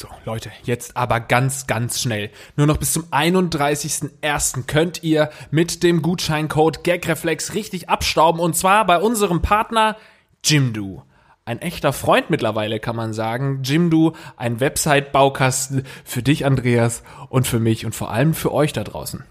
[0.00, 2.30] So, Leute, jetzt aber ganz, ganz schnell.
[2.56, 4.62] Nur noch bis zum 31.01.
[4.66, 9.98] könnt ihr mit dem Gutscheincode GagReflex richtig abstauben und zwar bei unserem Partner
[10.42, 11.02] Jimdo.
[11.44, 13.60] Ein echter Freund mittlerweile, kann man sagen.
[13.62, 18.84] Jimdo, ein Website-Baukasten für dich, Andreas, und für mich und vor allem für euch da
[18.84, 19.24] draußen.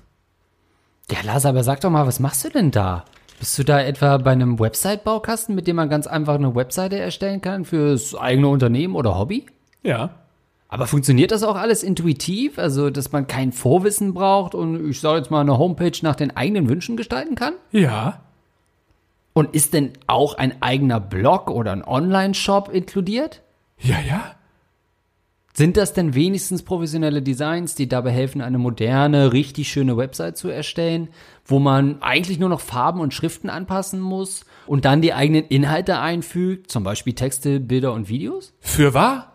[1.10, 3.06] Ja, Lars, aber sag doch mal, was machst du denn da?
[3.40, 7.42] Bist du da etwa bei einem Website-Baukasten, mit dem man ganz einfach eine Webseite erstellen
[7.42, 9.48] kann fürs eigene Unternehmen oder Hobby?
[9.82, 10.12] Ja.
[10.72, 12.60] Aber funktioniert das auch alles intuitiv?
[12.60, 16.38] Also, dass man kein Vorwissen braucht und ich sage jetzt mal eine Homepage nach den
[16.38, 17.56] eigenen Wünschen gestalten kann?
[17.72, 18.22] Ja.
[19.34, 23.42] Und ist denn auch ein eigener Blog oder ein Online-Shop inkludiert?
[23.80, 24.36] Ja, ja.
[25.54, 30.50] Sind das denn wenigstens professionelle Designs, die dabei helfen, eine moderne, richtig schöne Website zu
[30.50, 31.10] erstellen,
[31.46, 36.00] wo man eigentlich nur noch Farben und Schriften anpassen muss und dann die eigenen Inhalte
[36.00, 38.54] einfügt, zum Beispiel Texte, Bilder und Videos?
[38.60, 39.29] Für wahr?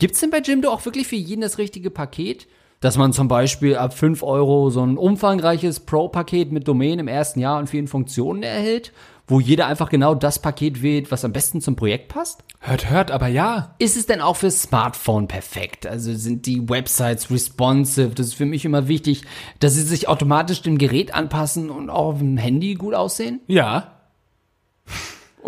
[0.00, 2.46] Gibt's denn bei Jimdo auch wirklich für jeden das richtige Paket?
[2.78, 7.40] Dass man zum Beispiel ab 5 Euro so ein umfangreiches Pro-Paket mit Domain im ersten
[7.40, 8.92] Jahr und vielen Funktionen erhält,
[9.26, 12.44] wo jeder einfach genau das Paket wählt, was am besten zum Projekt passt?
[12.60, 13.74] Hört, hört, aber ja.
[13.80, 15.84] Ist es denn auch für Smartphone perfekt?
[15.84, 18.10] Also sind die Websites responsive?
[18.14, 19.24] Das ist für mich immer wichtig,
[19.58, 23.40] dass sie sich automatisch dem Gerät anpassen und auch auf dem Handy gut aussehen.
[23.48, 23.98] Ja.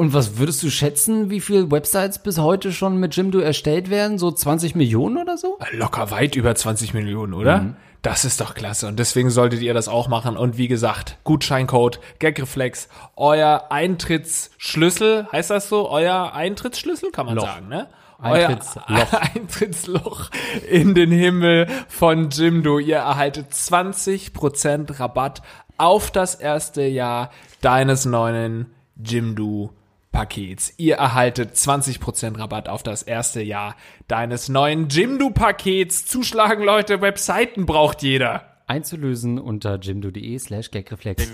[0.00, 4.16] Und was würdest du schätzen, wie viele Websites bis heute schon mit Jimdo erstellt werden?
[4.16, 5.58] So 20 Millionen oder so?
[5.72, 7.74] Locker weit über 20 Millionen, oder?
[8.00, 8.86] Das ist doch klasse.
[8.86, 10.38] Und deswegen solltet ihr das auch machen.
[10.38, 15.90] Und wie gesagt, Gutscheincode, Gagreflex, euer Eintrittsschlüssel, heißt das so?
[15.90, 17.44] Euer Eintrittsschlüssel, kann man Loch.
[17.44, 17.86] sagen, ne?
[18.22, 18.88] Eintrittsloch.
[18.88, 20.30] Euer Eintrittsloch
[20.70, 22.78] in den Himmel von Jimdo.
[22.78, 25.42] Ihr erhaltet 20% Rabatt
[25.76, 29.74] auf das erste Jahr deines neuen Jimdo
[30.12, 30.74] Pakets.
[30.76, 33.76] Ihr erhaltet 20% Rabatt auf das erste Jahr
[34.08, 36.06] deines neuen Jimdo Pakets.
[36.06, 38.44] Zuschlagen, Leute, Webseiten braucht jeder.
[38.66, 41.28] Einzulösen unter jimdo.de slash gagreflex.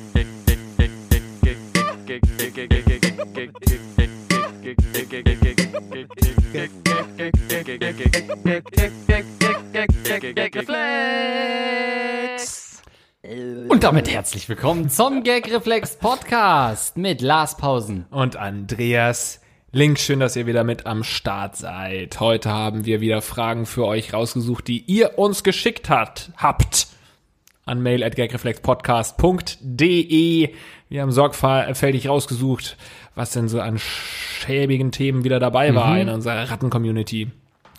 [13.87, 18.07] Damit herzlich willkommen zum Gagreflex Podcast mit Lars Pausen.
[18.11, 22.19] Und Andreas Link, schön, dass ihr wieder mit am Start seid.
[22.19, 26.89] Heute haben wir wieder Fragen für euch rausgesucht, die ihr uns geschickt hat, habt.
[27.65, 30.53] An mail at gagreflexpodcast.de.
[30.89, 32.77] Wir haben sorgfältig rausgesucht,
[33.15, 37.31] was denn so an schäbigen Themen wieder dabei war in unserer Ratten-Community.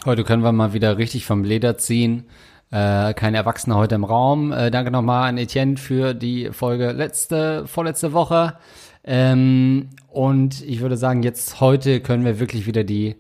[0.06, 2.24] Heute können wir mal wieder richtig vom Leder ziehen.
[2.70, 4.52] Äh, keine Erwachsene heute im Raum.
[4.52, 8.58] Äh, danke nochmal an Etienne für die Folge letzte, vorletzte Woche.
[9.04, 13.16] Ähm, und ich würde sagen, jetzt heute können wir wirklich wieder die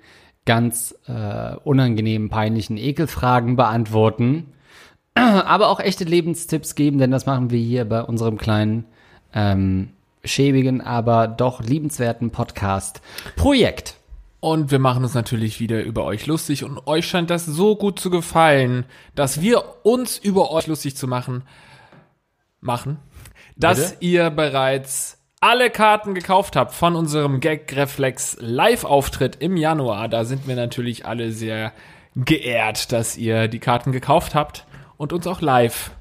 [0.45, 4.53] ganz äh, unangenehmen, peinlichen Ekelfragen beantworten.
[5.13, 8.85] Aber auch echte Lebenstipps geben, denn das machen wir hier bei unserem kleinen,
[9.33, 9.89] ähm,
[10.23, 13.95] schäbigen, aber doch liebenswerten Podcast-Projekt.
[14.39, 17.99] Und wir machen uns natürlich wieder über euch lustig und euch scheint das so gut
[17.99, 21.43] zu gefallen, dass wir uns über euch lustig zu machen,
[22.61, 22.99] machen,
[23.55, 24.05] dass Bitte?
[24.05, 30.07] ihr bereits alle Karten gekauft habt von unserem Gag-Reflex Live-Auftritt im Januar.
[30.07, 31.73] Da sind wir natürlich alle sehr
[32.15, 34.65] geehrt, dass ihr die Karten gekauft habt
[34.97, 35.91] und uns auch live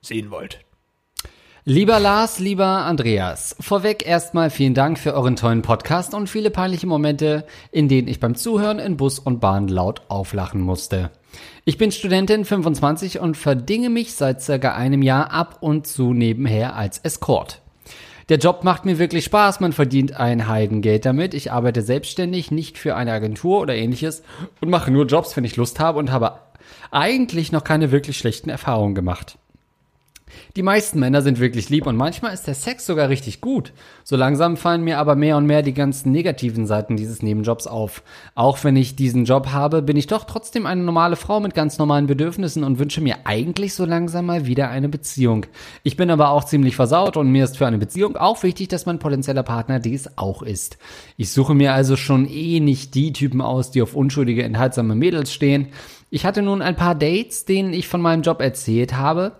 [0.00, 0.65] sehen wollt.
[1.68, 6.86] Lieber Lars, lieber Andreas, vorweg erstmal vielen Dank für euren tollen Podcast und viele peinliche
[6.86, 11.10] Momente, in denen ich beim Zuhören in Bus und Bahn laut auflachen musste.
[11.64, 16.76] Ich bin Studentin 25 und verdinge mich seit circa einem Jahr ab und zu nebenher
[16.76, 17.62] als Escort.
[18.28, 21.34] Der Job macht mir wirklich Spaß, man verdient ein Heidengeld damit.
[21.34, 24.22] Ich arbeite selbstständig, nicht für eine Agentur oder ähnliches
[24.60, 26.38] und mache nur Jobs, wenn ich Lust habe und habe
[26.92, 29.36] eigentlich noch keine wirklich schlechten Erfahrungen gemacht.
[30.56, 33.74] Die meisten Männer sind wirklich lieb und manchmal ist der Sex sogar richtig gut.
[34.04, 38.02] So langsam fallen mir aber mehr und mehr die ganzen negativen Seiten dieses Nebenjobs auf.
[38.34, 41.76] Auch wenn ich diesen Job habe, bin ich doch trotzdem eine normale Frau mit ganz
[41.76, 45.44] normalen Bedürfnissen und wünsche mir eigentlich so langsam mal wieder eine Beziehung.
[45.82, 48.86] Ich bin aber auch ziemlich versaut und mir ist für eine Beziehung auch wichtig, dass
[48.86, 50.78] mein potenzieller Partner dies auch ist.
[51.18, 55.34] Ich suche mir also schon eh nicht die Typen aus, die auf unschuldige, enthaltsame Mädels
[55.34, 55.68] stehen.
[56.08, 59.32] Ich hatte nun ein paar Dates, denen ich von meinem Job erzählt habe.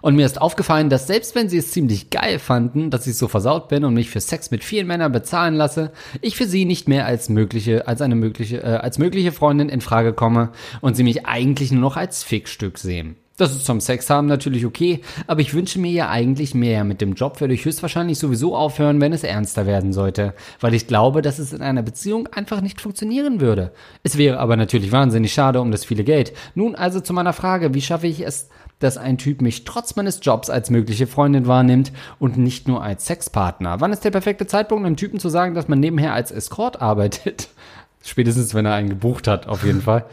[0.00, 3.28] Und mir ist aufgefallen, dass selbst wenn sie es ziemlich geil fanden, dass ich so
[3.28, 6.88] versaut bin und mich für Sex mit vielen Männern bezahlen lasse, ich für sie nicht
[6.88, 10.50] mehr als mögliche, als eine mögliche, äh, als mögliche Freundin in Frage komme
[10.80, 13.16] und sie mich eigentlich nur noch als Fickstück sehen.
[13.38, 16.84] Das ist zum Sex haben natürlich okay, aber ich wünsche mir ja eigentlich mehr.
[16.84, 20.86] Mit dem Job werde ich höchstwahrscheinlich sowieso aufhören, wenn es ernster werden sollte, weil ich
[20.86, 23.72] glaube, dass es in einer Beziehung einfach nicht funktionieren würde.
[24.02, 26.34] Es wäre aber natürlich wahnsinnig schade um das viele Geld.
[26.54, 28.50] Nun also zu meiner Frage, wie schaffe ich es,
[28.82, 33.06] dass ein Typ mich trotz meines Jobs als mögliche Freundin wahrnimmt und nicht nur als
[33.06, 33.80] Sexpartner?
[33.80, 37.48] Wann ist der perfekte Zeitpunkt, einem Typen zu sagen, dass man nebenher als Escort arbeitet?
[38.04, 40.04] Spätestens, wenn er einen gebucht hat, auf jeden Fall.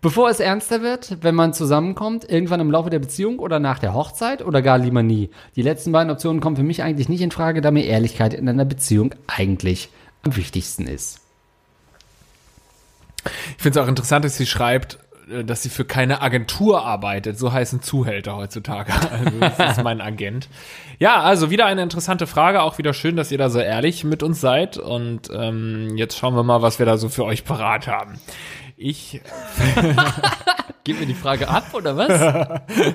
[0.00, 3.94] Bevor es ernster wird, wenn man zusammenkommt, irgendwann im Laufe der Beziehung oder nach der
[3.94, 5.30] Hochzeit oder gar lieber nie.
[5.54, 8.48] Die letzten beiden Optionen kommen für mich eigentlich nicht in Frage, da mir Ehrlichkeit in
[8.48, 9.90] einer Beziehung eigentlich
[10.24, 11.20] am wichtigsten ist.
[13.56, 14.98] Ich finde es auch interessant, dass sie schreibt,
[15.44, 17.38] dass sie für keine Agentur arbeitet.
[17.38, 18.92] So heißen Zuhälter heutzutage.
[19.12, 20.48] Also das ist mein Agent.
[20.98, 22.62] Ja, also wieder eine interessante Frage.
[22.62, 24.78] Auch wieder schön, dass ihr da so ehrlich mit uns seid.
[24.78, 28.18] Und ähm, jetzt schauen wir mal, was wir da so für euch parat haben.
[28.76, 29.20] Ich.
[30.84, 32.08] Gib mir die Frage ab, oder was?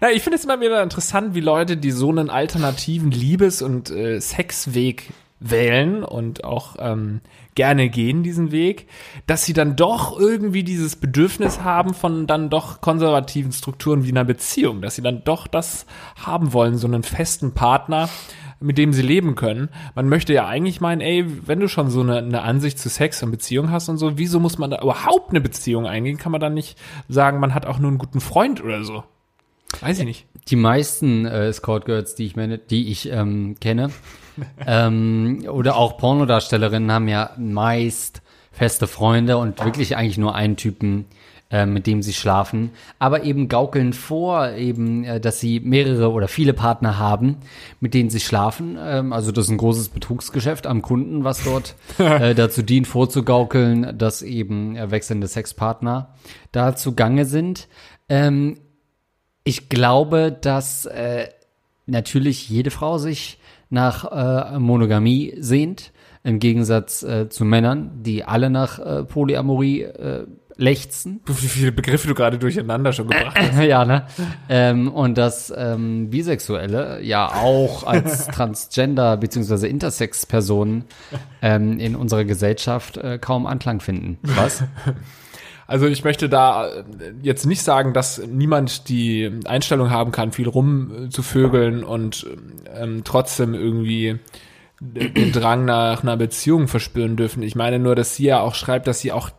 [0.00, 3.90] Na, ich finde es immer wieder interessant, wie Leute, die so einen alternativen Liebes- und
[3.90, 7.20] äh, Sexweg wählen und auch ähm,
[7.58, 8.86] gerne gehen diesen Weg,
[9.26, 14.22] dass sie dann doch irgendwie dieses Bedürfnis haben von dann doch konservativen Strukturen wie einer
[14.22, 15.84] Beziehung, dass sie dann doch das
[16.14, 18.08] haben wollen, so einen festen Partner,
[18.60, 19.70] mit dem sie leben können.
[19.96, 23.24] Man möchte ja eigentlich meinen, ey, wenn du schon so eine, eine Ansicht zu Sex
[23.24, 26.16] und Beziehung hast und so, wieso muss man da überhaupt eine Beziehung eingehen?
[26.16, 26.78] Kann man dann nicht
[27.08, 29.02] sagen, man hat auch nur einen guten Freund oder so?
[29.80, 30.26] Weiß ich nicht.
[30.48, 33.90] Die meisten äh, Escort Girls, die ich meine, die ich ähm, kenne,
[34.66, 38.22] ähm, oder auch Pornodarstellerinnen haben ja meist
[38.52, 41.06] feste Freunde und wirklich eigentlich nur einen Typen,
[41.50, 46.28] äh, mit dem sie schlafen, aber eben gaukeln vor, eben, äh, dass sie mehrere oder
[46.28, 47.36] viele Partner haben,
[47.80, 48.76] mit denen sie schlafen.
[48.80, 53.96] Ähm, also das ist ein großes Betrugsgeschäft am Kunden, was dort äh, dazu dient, vorzugaukeln,
[53.96, 56.14] dass eben äh, wechselnde Sexpartner
[56.52, 57.68] da zugange sind.
[58.08, 58.58] Ähm,
[59.48, 61.28] ich glaube, dass äh,
[61.86, 63.38] natürlich jede Frau sich
[63.70, 64.04] nach
[64.54, 65.92] äh, Monogamie sehnt,
[66.22, 71.20] im Gegensatz äh, zu Männern, die alle nach äh, Polyamorie äh, lechzen.
[71.24, 73.58] Wie viele Begriffe du gerade durcheinander schon gebracht hast.
[73.62, 74.06] ja, ne?
[74.50, 79.66] Ähm, und dass ähm, Bisexuelle ja auch als Transgender- bzw.
[79.66, 80.84] Intersex-Personen
[81.40, 84.18] ähm, in unserer Gesellschaft äh, kaum Anklang finden.
[84.22, 84.62] Was?
[85.68, 86.82] Also ich möchte da äh,
[87.22, 92.26] jetzt nicht sagen, dass niemand die Einstellung haben kann, viel rumzuvögeln und
[92.74, 94.18] ähm, trotzdem irgendwie
[94.80, 97.42] den Drang nach einer Beziehung verspüren dürfen.
[97.42, 99.30] Ich meine nur, dass sie ja auch schreibt, dass sie auch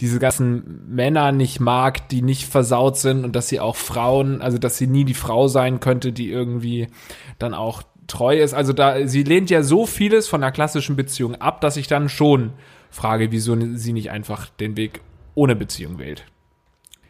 [0.00, 4.58] diese ganzen Männer nicht mag, die nicht versaut sind und dass sie auch Frauen, also
[4.58, 6.88] dass sie nie die Frau sein könnte, die irgendwie
[7.38, 8.52] dann auch treu ist.
[8.52, 12.10] Also da, sie lehnt ja so vieles von einer klassischen Beziehung ab, dass ich dann
[12.10, 12.52] schon
[12.90, 15.00] frage, wieso sie nicht einfach den Weg
[15.38, 16.24] ohne Beziehung wählt.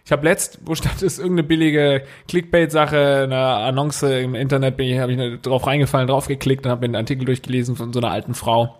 [0.04, 4.98] Ich habe letzt, wo stand es, irgendeine billige Clickbait-Sache, eine Annonce im Internet, bin ich,
[4.98, 8.34] habe ich drauf reingefallen, draufgeklickt und habe mir einen Artikel durchgelesen von so einer alten
[8.34, 8.76] Frau,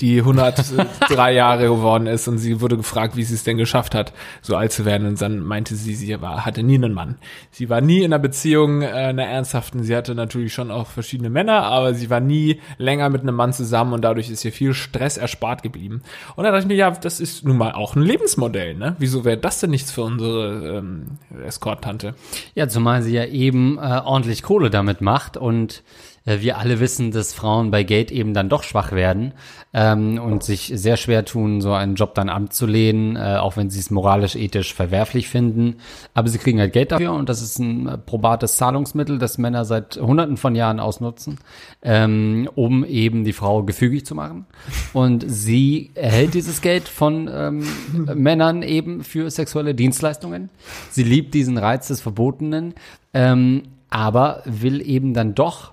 [0.00, 4.12] die 103 Jahre geworden ist und sie wurde gefragt, wie sie es denn geschafft hat,
[4.42, 7.16] so alt zu werden und dann meinte sie, sie war, hatte nie einen Mann.
[7.50, 11.30] Sie war nie in einer Beziehung, äh, einer ernsthaften, sie hatte natürlich schon auch verschiedene
[11.30, 14.74] Männer, aber sie war nie länger mit einem Mann zusammen und dadurch ist ihr viel
[14.74, 16.02] Stress erspart geblieben.
[16.36, 18.96] Und da dachte ich mir, ja, das ist nun mal auch ein Lebensmodell, ne?
[18.98, 22.14] Wieso wäre das denn nichts für unsere ähm, Escort-Tante?
[22.54, 25.82] Ja, zumal sie ja eben äh, ordentlich Kohle damit macht und
[26.24, 29.32] wir alle wissen, dass Frauen bei Geld eben dann doch schwach werden
[29.72, 33.80] ähm, und sich sehr schwer tun, so einen Job dann abzulehnen, äh, auch wenn sie
[33.80, 35.76] es moralisch, ethisch verwerflich finden.
[36.12, 39.64] Aber sie kriegen halt Geld dafür und das ist ein äh, probates Zahlungsmittel, das Männer
[39.64, 41.38] seit hunderten von Jahren ausnutzen,
[41.82, 44.46] ähm, um eben die Frau gefügig zu machen.
[44.92, 47.66] Und sie erhält dieses Geld von ähm,
[48.14, 50.50] Männern eben für sexuelle Dienstleistungen.
[50.90, 52.74] Sie liebt diesen Reiz des Verbotenen,
[53.14, 55.72] ähm, aber will eben dann doch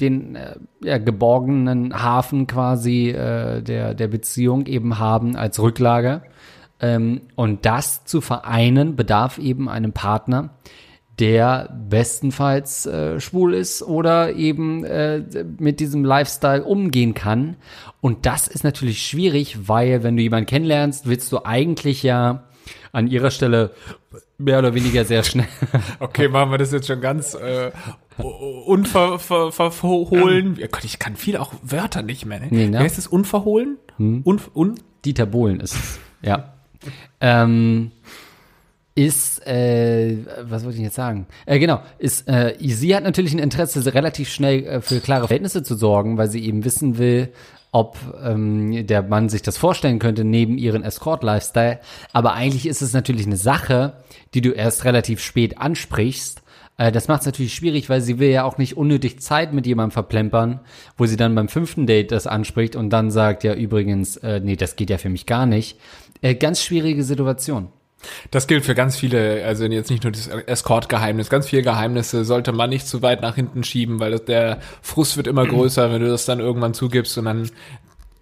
[0.00, 6.22] den äh, ja, geborgenen Hafen quasi äh, der, der Beziehung eben haben als Rücklage.
[6.80, 10.50] Ähm, und das zu vereinen bedarf eben einem Partner,
[11.18, 15.24] der bestenfalls äh, schwul ist oder eben äh,
[15.58, 17.56] mit diesem Lifestyle umgehen kann.
[18.00, 22.44] Und das ist natürlich schwierig, weil wenn du jemanden kennenlernst, willst du eigentlich ja
[22.92, 23.70] an ihrer Stelle
[24.38, 25.48] mehr oder weniger sehr schnell.
[26.00, 27.70] Okay, machen wir das jetzt schon ganz äh,
[28.66, 30.56] unverhohlen.
[30.56, 32.40] Ja Gott, ich kann viel auch Wörter nicht mehr.
[32.40, 32.48] Ne?
[32.50, 32.78] Nee, ne?
[32.78, 33.06] Wie heißt es?
[33.06, 33.78] Unverhohlen?
[33.96, 34.22] Hm.
[34.24, 34.74] Un, un?
[35.04, 35.98] Dieter Bohlen ist es.
[36.22, 36.54] Ja.
[37.20, 37.92] ähm,
[38.94, 41.26] ist, äh, was wollte ich jetzt sagen?
[41.46, 45.62] Äh, genau, ist, äh, sie hat natürlich ein Interesse, relativ schnell äh, für klare Verhältnisse
[45.62, 47.32] zu sorgen, weil sie eben wissen will,
[47.70, 51.80] ob ähm, der Mann sich das vorstellen könnte neben ihren Escort-Lifestyle.
[52.12, 53.94] Aber eigentlich ist es natürlich eine Sache,
[54.34, 56.42] die du erst relativ spät ansprichst.
[56.78, 59.66] Äh, das macht es natürlich schwierig, weil sie will ja auch nicht unnötig Zeit mit
[59.66, 60.60] jemandem verplempern,
[60.96, 64.56] wo sie dann beim fünften Date das anspricht und dann sagt, ja übrigens, äh, nee,
[64.56, 65.78] das geht ja für mich gar nicht.
[66.22, 67.68] Äh, ganz schwierige Situation.
[68.30, 72.52] Das gilt für ganz viele, also jetzt nicht nur das Escort-Geheimnis, ganz viele Geheimnisse sollte
[72.52, 76.00] man nicht zu weit nach hinten schieben, weil das, der Frust wird immer größer, wenn
[76.00, 77.50] du das dann irgendwann zugibst und dann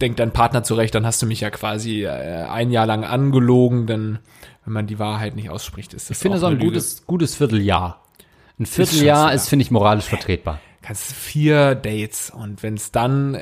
[0.00, 3.86] denkt dein Partner zurecht, dann hast du mich ja quasi äh, ein Jahr lang angelogen,
[3.86, 4.18] denn
[4.64, 8.02] wenn man die Wahrheit nicht ausspricht, ist das Ich finde so ein gutes, gutes Vierteljahr.
[8.58, 10.60] Ein Vierteljahr schon ist, finde ich, moralisch vertretbar.
[10.86, 13.36] Kannst vier Dates und wenn es dann,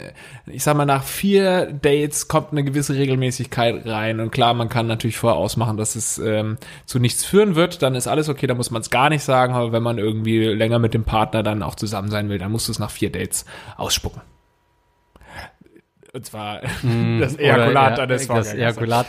[0.46, 4.86] ich sag mal, nach vier Dates kommt eine gewisse Regelmäßigkeit rein und klar, man kann
[4.86, 8.54] natürlich vorher ausmachen, dass es ähm, zu nichts führen wird, dann ist alles okay, da
[8.54, 11.62] muss man es gar nicht sagen, aber wenn man irgendwie länger mit dem Partner dann
[11.62, 13.44] auch zusammen sein will, dann musst du es nach vier Dates
[13.76, 14.22] ausspucken.
[16.12, 16.60] Und zwar
[17.20, 18.54] das Ejakulat Oder, eines ja, Das Vorgängers.
[18.54, 19.06] Ejakulat.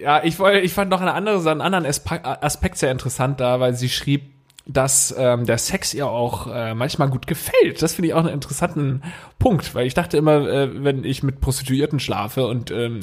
[0.00, 3.58] Ja, ich wollte, ich fand noch eine andere, einen anderen Aspe- Aspekt sehr interessant da,
[3.58, 4.37] weil sie schrieb,
[4.68, 7.80] dass ähm, der Sex ihr auch äh, manchmal gut gefällt.
[7.80, 9.02] Das finde ich auch einen interessanten
[9.38, 13.00] Punkt, weil ich dachte immer, äh, wenn ich mit Prostituierten schlafe und ähm,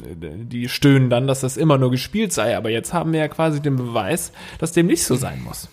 [0.48, 2.56] die stöhnen dann, dass das immer nur gespielt sei.
[2.56, 5.68] Aber jetzt haben wir ja quasi den Beweis, dass dem nicht so sein muss.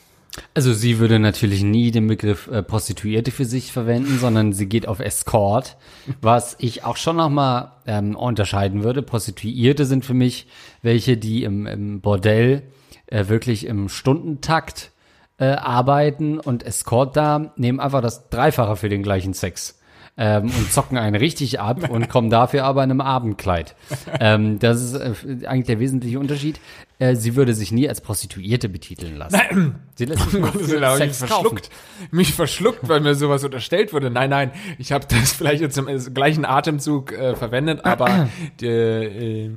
[0.55, 4.87] Also sie würde natürlich nie den Begriff äh, Prostituierte für sich verwenden, sondern sie geht
[4.87, 5.77] auf Escort,
[6.21, 9.03] was ich auch schon nochmal ähm, unterscheiden würde.
[9.03, 10.47] Prostituierte sind für mich
[10.81, 12.63] welche, die im, im Bordell
[13.05, 14.92] äh, wirklich im Stundentakt
[15.37, 19.79] äh, arbeiten und Escort da nehmen einfach das Dreifache für den gleichen Sex.
[20.15, 23.75] Ähm, und zocken einen richtig ab und kommen dafür aber in einem Abendkleid.
[24.19, 26.59] Ähm, das ist äh, eigentlich der wesentliche Unterschied.
[26.99, 29.75] Äh, sie würde sich nie als Prostituierte betiteln lassen.
[29.95, 31.29] Sie lässt sich Willen, hab ich mich Sex kaufen.
[31.29, 31.69] verschluckt.
[32.11, 34.11] Mich verschluckt, weil mir sowas unterstellt wurde.
[34.11, 38.29] Nein, nein, ich habe das vielleicht jetzt im gleichen Atemzug äh, verwendet, aber
[38.61, 39.49] der äh,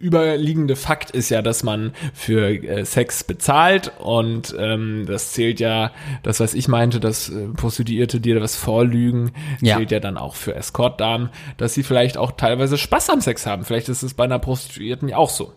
[0.00, 5.90] überliegende Fakt ist ja, dass man für äh, Sex bezahlt und ähm, das zählt ja,
[6.22, 9.76] das was ich meinte, dass äh, Prostituierte dir was vorlügen, Ja.
[9.76, 13.64] zählt ja dann auch für Escortdamen, dass sie vielleicht auch teilweise Spaß am Sex haben.
[13.64, 15.52] Vielleicht ist es bei einer Prostituierten ja auch so.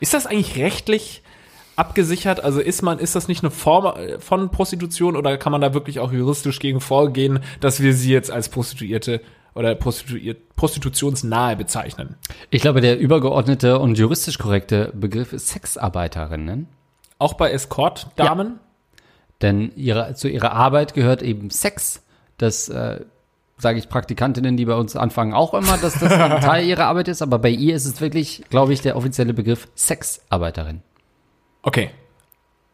[0.00, 1.22] Ist das eigentlich rechtlich
[1.76, 2.42] abgesichert?
[2.42, 5.72] Also ist man, ist das nicht eine Form äh, von Prostitution oder kann man da
[5.74, 9.20] wirklich auch juristisch gegen vorgehen, dass wir sie jetzt als Prostituierte
[9.56, 12.16] oder prostitutionsnahe bezeichnen?
[12.50, 16.68] Ich glaube, der übergeordnete und juristisch korrekte Begriff ist Sexarbeiterinnen.
[17.18, 18.60] Auch bei Escort-Damen?
[19.42, 22.02] Denn ihre, zu ihrer Arbeit gehört eben Sex.
[22.38, 23.00] Das äh,
[23.58, 27.08] sage ich Praktikantinnen, die bei uns anfangen, auch immer, dass das ein Teil ihrer Arbeit
[27.08, 27.22] ist.
[27.22, 30.82] Aber bei ihr ist es wirklich, glaube ich, der offizielle Begriff Sexarbeiterin.
[31.62, 31.90] Okay.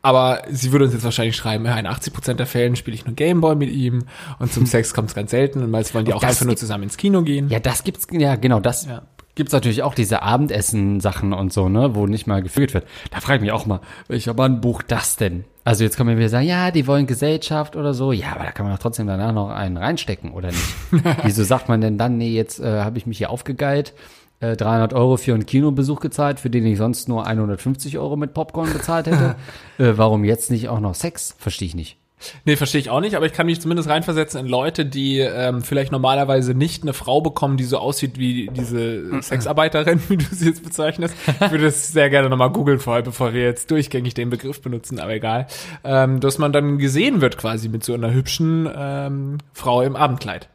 [0.02, 3.14] Aber sie würde uns jetzt wahrscheinlich schreiben, ja, in 80% der Fällen spiele ich nur
[3.14, 4.04] Gameboy mit ihm
[4.40, 6.84] und zum Sex kommt es ganz selten und meist wollen die auch einfach nur zusammen
[6.84, 7.48] ins Kino gehen.
[7.48, 9.02] Ja, das gibt's, ja, genau, das Ja.
[9.36, 12.84] gibt's natürlich auch diese Abendessen-Sachen und so, ne, wo nicht mal gefühlt wird.
[13.12, 15.44] Da frage ich mich auch mal, welcher Mann bucht das denn?
[15.64, 18.10] Also jetzt kann man wieder sagen, ja, die wollen Gesellschaft oder so.
[18.10, 20.74] Ja, aber da kann man doch trotzdem danach noch einen reinstecken, oder nicht?
[21.22, 23.94] Wieso sagt man denn dann, nee, jetzt äh, habe ich mich hier aufgegeilt,
[24.42, 28.34] äh, 300 Euro für einen Kinobesuch gezahlt, für den ich sonst nur 150 Euro mit
[28.34, 29.36] Popcorn bezahlt hätte?
[29.78, 31.34] äh, warum jetzt nicht auch noch Sex?
[31.38, 31.96] Verstehe ich nicht.
[32.44, 35.62] Nee, verstehe ich auch nicht, aber ich kann mich zumindest reinversetzen in Leute, die ähm,
[35.62, 40.46] vielleicht normalerweise nicht eine Frau bekommen, die so aussieht wie diese Sexarbeiterin, wie du sie
[40.46, 41.14] jetzt bezeichnest.
[41.26, 45.00] Ich würde das sehr gerne nochmal googeln vorher, bevor wir jetzt durchgängig den Begriff benutzen,
[45.00, 45.46] aber egal.
[45.84, 50.48] Ähm, dass man dann gesehen wird quasi mit so einer hübschen ähm, Frau im Abendkleid.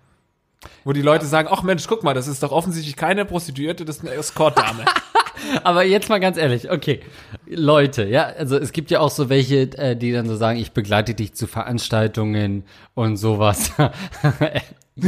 [0.88, 3.98] Wo die Leute sagen, ach Mensch, guck mal, das ist doch offensichtlich keine Prostituierte, das
[3.98, 4.86] ist eine Escort-Dame.
[5.66, 7.02] Aber jetzt mal ganz ehrlich, okay,
[7.46, 10.72] Leute, ja, also es gibt ja auch so welche, äh, die dann so sagen, ich
[10.72, 12.64] begleite dich zu Veranstaltungen
[12.94, 13.74] und sowas.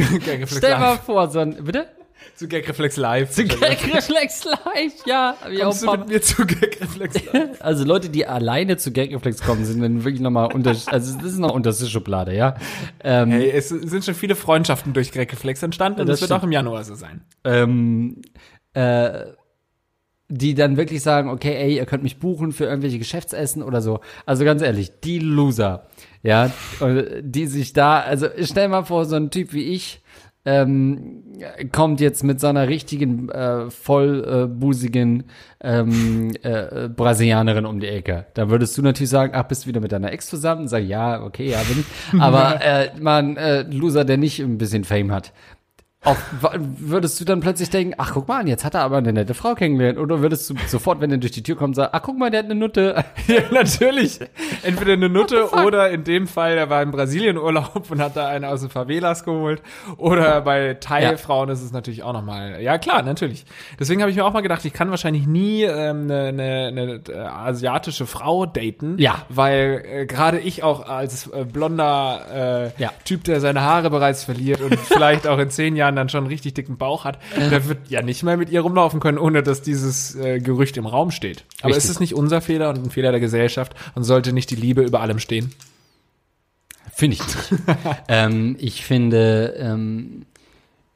[0.44, 1.86] Stell mal vor, so ein, bitte?
[2.36, 3.30] Zu Gagreflex Live.
[3.30, 5.36] Zu Gagreflex Live, ja.
[5.60, 7.50] Kommst du mit mir zu Gagreflex Live?
[7.60, 10.86] also Leute, die alleine zu Gagreflex kommen, sind dann wirklich nochmal unter, also
[11.18, 12.56] das ist noch unterste Schublade, ja.
[13.04, 16.44] Ähm, Hey, es sind schon viele Freundschaften durch Gagreflex entstanden und Das das wird auch
[16.44, 17.22] im Januar so sein.
[17.44, 18.22] ähm,
[18.74, 19.24] äh,
[20.32, 23.98] die dann wirklich sagen, okay, ey, ihr könnt mich buchen für irgendwelche Geschäftsessen oder so.
[24.26, 25.88] Also ganz ehrlich, die Loser,
[26.22, 26.52] ja,
[27.20, 30.02] die sich da, also stell mal vor, so ein Typ wie ich
[30.44, 31.22] ähm,
[31.72, 35.24] kommt jetzt mit so einer richtigen äh, vollbusigen
[35.62, 38.26] ähm, äh, Brasilianerin um die Ecke.
[38.34, 40.68] Da würdest du natürlich sagen, ach, bist du wieder mit deiner Ex zusammen?
[40.68, 42.20] Sag ja, okay, ja, bin ich.
[42.20, 45.32] Aber äh, man, äh, Loser, der nicht ein bisschen Fame hat
[46.02, 46.16] Auf,
[46.78, 49.54] würdest du dann plötzlich denken, ach guck mal, jetzt hat er aber eine nette Frau
[49.54, 49.98] kennengelernt?
[49.98, 52.38] Oder würdest du sofort, wenn er durch die Tür kommt, sagen, ach guck mal, der
[52.38, 53.04] hat eine Nutte?
[53.26, 54.18] Ja, natürlich.
[54.62, 58.28] Entweder eine Nutte oder in dem Fall, er war in Brasilien Urlaub und hat da
[58.28, 59.62] eine aus den Favelas geholt.
[59.98, 62.60] Oder bei Thai-Frauen ist es natürlich auch nochmal.
[62.62, 63.44] Ja, klar, natürlich.
[63.78, 67.00] Deswegen habe ich mir auch mal gedacht, ich kann wahrscheinlich nie ähm, eine, eine, eine
[67.08, 68.98] äh, asiatische Frau daten.
[68.98, 69.26] Ja.
[69.28, 72.90] Weil äh, gerade ich auch als äh, blonder äh, Ja.
[73.04, 76.26] Typ, der seine Haare bereits verliert und vielleicht auch in zehn Jahren dann schon einen
[76.28, 79.62] richtig dicken Bauch hat, der wird ja nicht mehr mit ihr rumlaufen können, ohne dass
[79.62, 81.44] dieses äh, Gerücht im Raum steht.
[81.60, 81.84] Aber Richtig.
[81.84, 84.82] ist es nicht unser Fehler und ein Fehler der Gesellschaft und sollte nicht die Liebe
[84.82, 85.52] über allem stehen?
[86.92, 87.62] Finde ich nicht.
[88.08, 90.26] ähm, ich finde, ähm,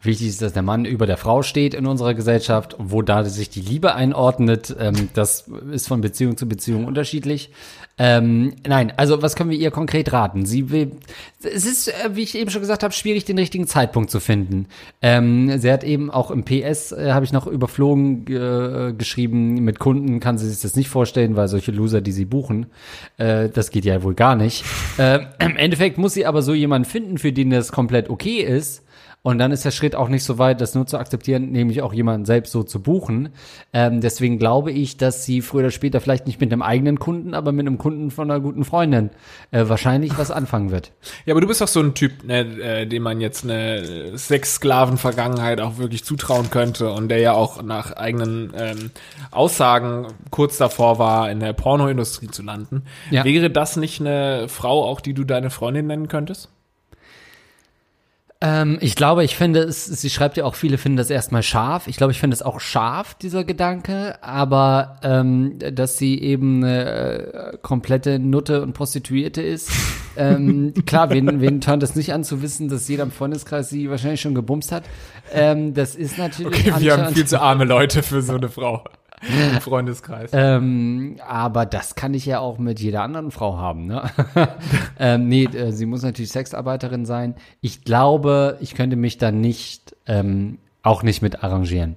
[0.03, 2.77] wichtig ist, dass der Mann über der Frau steht in unserer Gesellschaft.
[2.79, 7.51] Wo da sich die Liebe einordnet, ähm, das ist von Beziehung zu Beziehung unterschiedlich.
[7.97, 10.47] Ähm, nein, also was können wir ihr konkret raten?
[10.47, 10.93] Sie will,
[11.43, 14.67] es ist, äh, wie ich eben schon gesagt habe, schwierig, den richtigen Zeitpunkt zu finden.
[15.01, 19.79] Ähm, sie hat eben auch im PS, äh, habe ich noch überflogen äh, geschrieben, mit
[19.79, 22.67] Kunden kann sie sich das nicht vorstellen, weil solche Loser, die sie buchen,
[23.17, 24.65] äh, das geht ja wohl gar nicht.
[24.99, 28.85] äh, Im Endeffekt muss sie aber so jemanden finden, für den das komplett okay ist.
[29.25, 31.95] Und dann ist der Schritt auch nicht so weit, das nur zu akzeptieren, nämlich auch
[31.95, 33.31] jemanden selbst so zu buchen.
[33.73, 37.33] Ähm, deswegen glaube ich, dass sie früher oder später vielleicht nicht mit einem eigenen Kunden,
[37.33, 39.11] aber mit einem Kunden von einer guten Freundin
[39.51, 40.93] äh, wahrscheinlich was anfangen wird.
[41.27, 45.61] Ja, aber du bist doch so ein Typ, ne, äh, dem man jetzt eine Sexsklaven-Vergangenheit
[45.61, 48.91] auch wirklich zutrauen könnte und der ja auch nach eigenen ähm,
[49.31, 52.85] Aussagen kurz davor war, in der Pornoindustrie zu landen.
[53.11, 53.23] Ja.
[53.23, 56.54] Wäre das nicht eine Frau, auch die du deine Freundin nennen könntest?
[58.45, 61.89] Ähm, ich glaube, ich finde es, sie schreibt ja auch, viele finden das erstmal scharf.
[61.89, 67.53] Ich glaube, ich finde es auch scharf, dieser Gedanke, aber ähm, dass sie eben eine
[67.55, 69.71] äh, komplette Nutte und Prostituierte ist.
[70.19, 73.89] ähm, klar, wen, wen turnt das nicht an zu wissen, dass jeder im Freundeskreis sie
[73.89, 74.85] wahrscheinlich schon gebumst hat.
[75.33, 78.85] Ähm, das ist natürlich Okay, wir haben viel zu arme Leute für so eine Frau
[79.55, 80.31] im Freundeskreis.
[80.33, 84.11] Ähm, aber das kann ich ja auch mit jeder anderen Frau haben, ne?
[84.99, 87.35] ähm, nee, äh, sie muss natürlich Sexarbeiterin sein.
[87.61, 91.97] Ich glaube, ich könnte mich da nicht, ähm, auch nicht mit arrangieren.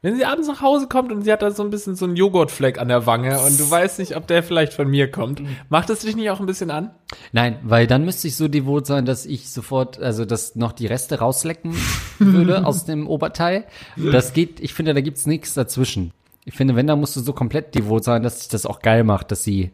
[0.00, 2.14] Wenn sie abends nach Hause kommt und sie hat da so ein bisschen so einen
[2.14, 5.90] Joghurtfleck an der Wange und du weißt nicht, ob der vielleicht von mir kommt, macht
[5.90, 6.92] es dich nicht auch ein bisschen an?
[7.32, 10.86] Nein, weil dann müsste ich so devot sein, dass ich sofort, also dass noch die
[10.86, 11.74] Reste rauslecken
[12.20, 13.64] würde aus dem Oberteil.
[13.96, 16.12] Das geht, ich finde, da gibt's nichts dazwischen.
[16.48, 19.04] Ich finde, wenn, dann musst du so komplett devot sein, dass sich das auch geil
[19.04, 19.70] macht, dass sie,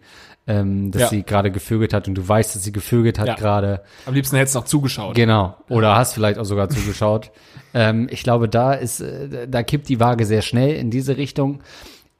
[0.48, 1.08] ähm, dass Ja.
[1.08, 3.34] sie gerade gevögelt hat und du weißt, dass sie gevögelt hat Ja.
[3.36, 3.82] gerade.
[4.06, 5.14] Am liebsten hättest du noch zugeschaut.
[5.14, 5.54] Genau.
[5.68, 7.30] Oder hast vielleicht auch sogar zugeschaut.
[7.74, 11.60] ähm, ich glaube, da ist, äh, da kippt die Waage sehr schnell in diese Richtung.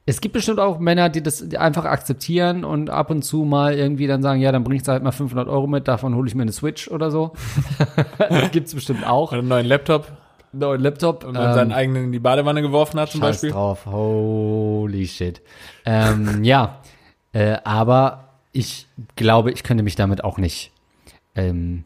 [0.06, 4.06] Es gibt bestimmt auch Männer, die das einfach akzeptieren und ab und zu mal irgendwie
[4.06, 6.42] dann sagen, ja, dann bringst du halt mal 500 Euro mit, davon hole ich mir
[6.42, 7.32] eine Switch oder so.
[8.18, 9.32] das gibt's bestimmt auch.
[9.32, 10.06] Oder einen neuen Laptop
[10.58, 11.24] Neuen Laptop.
[11.24, 13.50] und dann seinen Ähm, eigenen in die Badewanne geworfen hat zum Scheiß Beispiel.
[13.50, 13.86] drauf.
[13.86, 15.40] Holy shit.
[15.84, 16.80] Ähm, ja,
[17.32, 18.86] äh, aber ich
[19.16, 20.70] glaube, ich könnte mich damit auch nicht
[21.34, 21.84] ähm,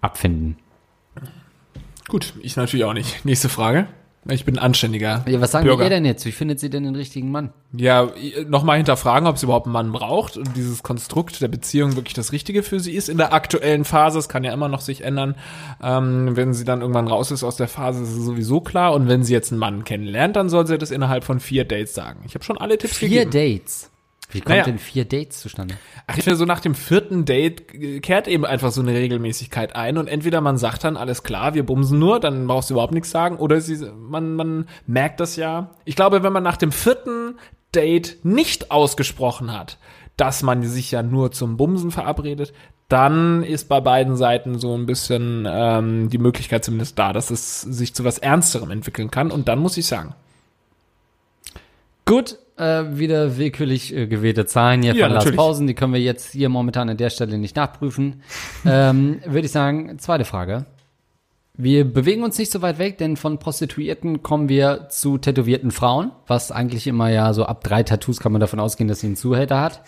[0.00, 0.56] abfinden.
[2.08, 3.24] Gut, ich natürlich auch nicht.
[3.24, 3.86] Nächste Frage.
[4.26, 5.84] Ich bin anständiger Ja, was sagen Bürger.
[5.84, 6.24] ihr denn jetzt?
[6.24, 7.52] Wie findet sie denn den richtigen Mann?
[7.76, 8.08] Ja,
[8.48, 12.32] nochmal hinterfragen, ob sie überhaupt einen Mann braucht und dieses Konstrukt der Beziehung wirklich das
[12.32, 13.08] Richtige für sie ist.
[13.08, 15.34] In der aktuellen Phase, es kann ja immer noch sich ändern,
[15.82, 18.94] ähm, wenn sie dann irgendwann raus ist aus der Phase, ist es sowieso klar.
[18.94, 21.94] Und wenn sie jetzt einen Mann kennenlernt, dann soll sie das innerhalb von vier Dates
[21.94, 22.20] sagen.
[22.26, 23.30] Ich habe schon alle Tipps Vier gegeben.
[23.30, 23.90] Dates.
[24.34, 24.64] Wie kommt Naja.
[24.64, 25.76] denn vier Dates zustande?
[26.08, 29.76] Ach, ich finde, so nach dem vierten Date äh, kehrt eben einfach so eine Regelmäßigkeit
[29.76, 32.92] ein und entweder man sagt dann, alles klar, wir bumsen nur, dann brauchst du überhaupt
[32.92, 35.70] nichts sagen, oder sie, man, man merkt das ja.
[35.84, 37.38] Ich glaube, wenn man nach dem vierten
[37.74, 39.78] Date nicht ausgesprochen hat,
[40.16, 42.52] dass man sich ja nur zum Bumsen verabredet,
[42.88, 47.62] dann ist bei beiden Seiten so ein bisschen ähm, die Möglichkeit zumindest da, dass es
[47.62, 49.30] sich zu was Ernsterem entwickeln kann.
[49.30, 50.14] Und dann muss ich sagen,
[52.06, 55.36] Gut, äh, wieder willkürlich äh, gewählte Zahlen hier Ja, von Lars natürlich.
[55.38, 58.22] Pausen, die können wir jetzt hier momentan an der Stelle nicht nachprüfen.
[58.66, 60.66] ähm, Würde ich sagen, zweite Frage.
[61.56, 66.10] Wir bewegen uns nicht so weit weg, denn von Prostituierten kommen wir zu tätowierten Frauen,
[66.26, 69.16] was eigentlich immer ja so ab drei Tattoos kann man davon ausgehen, dass sie einen
[69.16, 69.82] Zuhälter hat.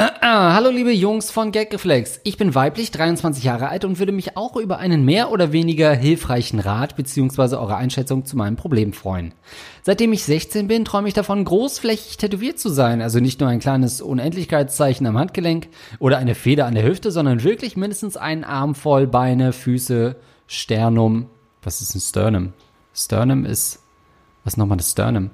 [0.00, 2.20] Äh, äh, hallo liebe Jungs von Gagreflex.
[2.24, 5.92] Ich bin weiblich, 23 Jahre alt und würde mich auch über einen mehr oder weniger
[5.92, 7.56] hilfreichen Rat bzw.
[7.56, 9.34] eure Einschätzung zu meinem Problem freuen.
[9.82, 13.02] Seitdem ich 16 bin, träume ich davon, großflächig tätowiert zu sein.
[13.02, 17.44] Also nicht nur ein kleines Unendlichkeitszeichen am Handgelenk oder eine Feder an der Hüfte, sondern
[17.44, 21.26] wirklich mindestens einen Arm voll Beine, Füße, Sternum.
[21.62, 22.54] Was ist ein Sternum?
[22.94, 23.80] Sternum ist,
[24.44, 25.28] was ist nochmal das Sternum?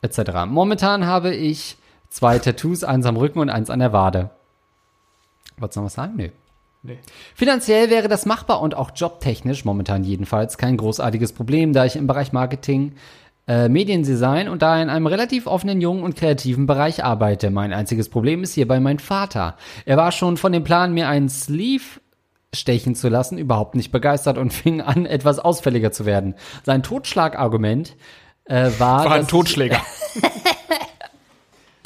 [0.00, 0.20] Etc.
[0.46, 1.76] Momentan habe ich
[2.08, 4.30] zwei Tattoos, eins am Rücken und eins an der Wade.
[5.58, 6.14] Wolltest du noch was sagen?
[6.16, 6.28] Nö.
[6.82, 6.98] Nee.
[7.34, 12.06] Finanziell wäre das machbar und auch jobtechnisch momentan jedenfalls kein großartiges Problem, da ich im
[12.06, 12.92] Bereich Marketing,
[13.48, 17.50] äh, Mediendesign und da in einem relativ offenen, jungen und kreativen Bereich arbeite.
[17.50, 19.56] Mein einziges Problem ist hierbei mein Vater.
[19.86, 22.00] Er war schon von dem Plan, mir einen Sleeve
[22.54, 26.34] stechen zu lassen, überhaupt nicht begeistert und fing an, etwas ausfälliger zu werden.
[26.64, 27.96] Sein Totschlagargument
[28.44, 29.80] äh, war, War ein Totschläger.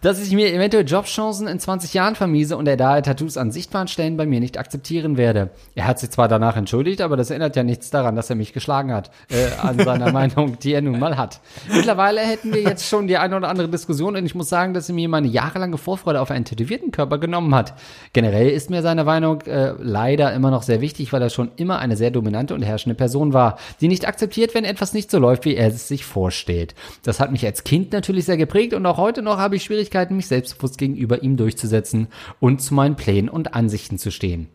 [0.00, 3.88] dass ich mir eventuell Jobchancen in 20 Jahren vermiese und er daher Tattoos an sichtbaren
[3.88, 5.50] Stellen bei mir nicht akzeptieren werde.
[5.74, 8.52] Er hat sich zwar danach entschuldigt, aber das ändert ja nichts daran, dass er mich
[8.52, 11.40] geschlagen hat, äh, an seiner Meinung, die er nun mal hat.
[11.68, 14.88] Mittlerweile hätten wir jetzt schon die eine oder andere Diskussion und ich muss sagen, dass
[14.88, 17.74] er mir meine jahrelange Vorfreude auf einen tätowierten Körper genommen hat.
[18.12, 21.78] Generell ist mir seine Meinung äh, leider immer noch sehr wichtig, weil er schon immer
[21.78, 25.44] eine sehr dominante und herrschende Person war, die nicht akzeptiert, wenn etwas nicht so läuft,
[25.44, 26.74] wie er es sich vorstellt.
[27.02, 29.89] Das hat mich als Kind natürlich sehr geprägt und auch heute noch habe ich Schwierigkeiten,
[30.14, 34.48] mich selbstbewusst gegenüber ihm durchzusetzen und zu meinen Plänen und Ansichten zu stehen.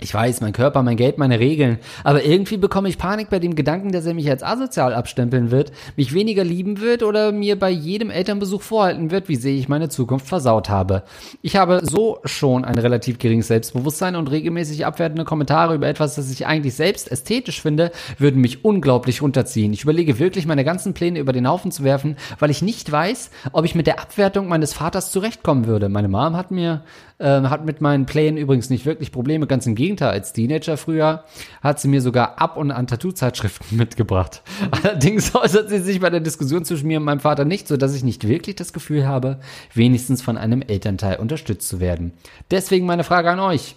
[0.00, 1.78] Ich weiß, mein Körper, mein Geld, meine Regeln.
[2.04, 5.72] Aber irgendwie bekomme ich Panik bei dem Gedanken, dass er mich als asozial abstempeln wird,
[5.96, 9.90] mich weniger lieben wird oder mir bei jedem Elternbesuch vorhalten wird, wie sehr ich meine
[9.90, 11.02] Zukunft versaut habe.
[11.42, 16.30] Ich habe so schon ein relativ geringes Selbstbewusstsein und regelmäßig abwertende Kommentare über etwas, das
[16.30, 19.72] ich eigentlich selbst ästhetisch finde, würden mich unglaublich runterziehen.
[19.72, 23.30] Ich überlege wirklich, meine ganzen Pläne über den Haufen zu werfen, weil ich nicht weiß,
[23.52, 25.88] ob ich mit der Abwertung meines Vaters zurechtkommen würde.
[25.90, 26.82] Meine Mom hat mir
[27.20, 30.10] ähm, hat mit meinen Plänen übrigens nicht wirklich Probleme, ganz im Gegenteil.
[30.10, 31.24] Als Teenager früher
[31.62, 34.42] hat sie mir sogar ab und an Tattoo-Zeitschriften mitgebracht.
[34.70, 37.94] Allerdings äußert sie sich bei der Diskussion zwischen mir und meinem Vater nicht, so dass
[37.94, 39.40] ich nicht wirklich das Gefühl habe,
[39.74, 42.12] wenigstens von einem Elternteil unterstützt zu werden.
[42.50, 43.76] Deswegen meine Frage an euch.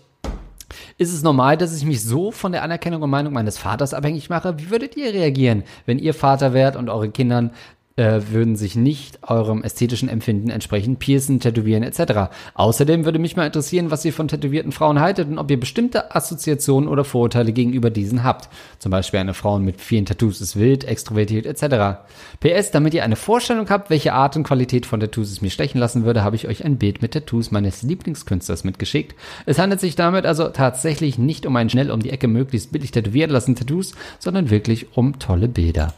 [0.98, 4.30] Ist es normal, dass ich mich so von der Anerkennung und Meinung meines Vaters abhängig
[4.30, 4.58] mache?
[4.58, 7.52] Wie würdet ihr reagieren, wenn ihr Vater wärt und eure Kindern
[7.96, 12.34] äh, würden sich nicht eurem ästhetischen Empfinden entsprechend piercen, tätowieren etc.
[12.56, 16.16] Außerdem würde mich mal interessieren, was ihr von tätowierten Frauen haltet und ob ihr bestimmte
[16.16, 18.50] Assoziationen oder Vorurteile gegenüber diesen habt.
[18.80, 22.02] Zum Beispiel eine Frau mit vielen Tattoos ist wild, extrovertiert etc.
[22.40, 25.80] PS, damit ihr eine Vorstellung habt, welche Art und Qualität von Tattoos es mir stechen
[25.80, 29.16] lassen würde, habe ich euch ein Bild mit Tattoos meines Lieblingskünstlers mitgeschickt.
[29.46, 32.92] Es handelt sich damit also tatsächlich nicht um ein schnell um die Ecke möglichst billig
[32.92, 35.94] tätowieren lassen Tattoos, sondern wirklich um tolle Bilder.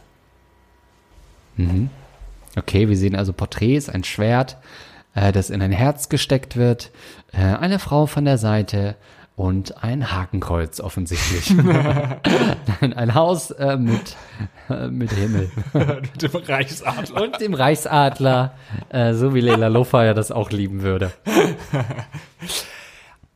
[1.56, 1.90] Mhm.
[2.56, 4.56] Okay, wir sehen also Porträts, ein Schwert,
[5.14, 6.90] äh, das in ein Herz gesteckt wird,
[7.32, 8.96] äh, eine Frau von der Seite
[9.36, 11.50] und ein Hakenkreuz offensichtlich.
[12.80, 14.16] Nein, ein Haus äh, mit,
[14.70, 15.50] äh, mit Himmel.
[15.74, 17.22] Mit dem Reichsadler.
[17.22, 18.54] Und dem Reichsadler,
[18.88, 21.12] äh, so wie Leila Lofa ja das auch lieben würde.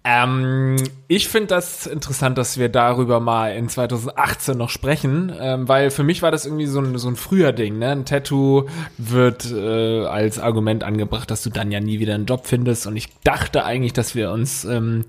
[0.03, 0.77] Ähm,
[1.09, 6.05] ich finde das interessant, dass wir darüber mal in 2018 noch sprechen, ähm, weil für
[6.05, 7.79] mich war das irgendwie so ein, so ein früher Ding.
[7.79, 7.91] Ne?
[7.91, 12.47] Ein Tattoo wird äh, als Argument angebracht, dass du dann ja nie wieder einen Job
[12.47, 12.87] findest.
[12.87, 15.05] Und ich dachte eigentlich, dass wir uns ähm,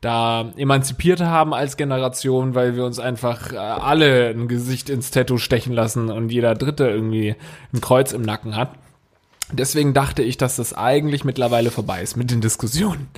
[0.00, 5.38] da emanzipiert haben als Generation, weil wir uns einfach äh, alle ein Gesicht ins Tattoo
[5.38, 7.36] stechen lassen und jeder Dritte irgendwie
[7.72, 8.70] ein Kreuz im Nacken hat.
[9.52, 13.08] Deswegen dachte ich, dass das eigentlich mittlerweile vorbei ist mit den Diskussionen.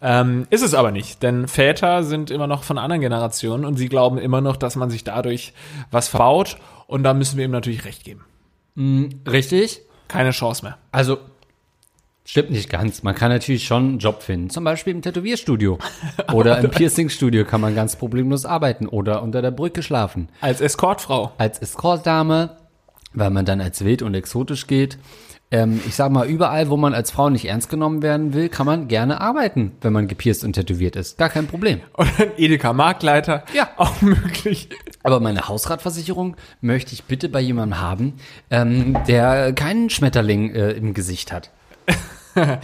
[0.00, 3.88] Ähm, ist es aber nicht, denn Väter sind immer noch von anderen Generationen und sie
[3.88, 5.52] glauben immer noch, dass man sich dadurch
[5.90, 8.24] was verbaut und da müssen wir ihm natürlich recht geben.
[9.28, 9.82] Richtig?
[10.06, 10.78] Keine Chance mehr.
[10.92, 11.18] Also,
[12.24, 13.02] stimmt nicht ganz.
[13.02, 14.50] Man kann natürlich schon einen Job finden.
[14.50, 15.78] Zum Beispiel im Tätowierstudio.
[16.32, 18.86] Oder im Piercingstudio kann man ganz problemlos arbeiten.
[18.86, 20.28] Oder unter der Brücke schlafen.
[20.40, 21.32] Als Escortfrau.
[21.38, 22.56] Als Escortdame,
[23.12, 24.98] weil man dann als wild und exotisch geht.
[25.50, 28.66] Ähm, ich sag mal, überall, wo man als Frau nicht ernst genommen werden will, kann
[28.66, 31.16] man gerne arbeiten, wenn man gepierst und tätowiert ist.
[31.18, 31.80] Gar kein Problem.
[31.96, 33.44] Oder ein Edeka-Marktleiter.
[33.54, 33.70] Ja.
[33.76, 34.68] Auch möglich.
[35.02, 38.14] Aber meine Hausratversicherung möchte ich bitte bei jemandem haben,
[38.50, 41.50] ähm, der keinen Schmetterling äh, im Gesicht hat.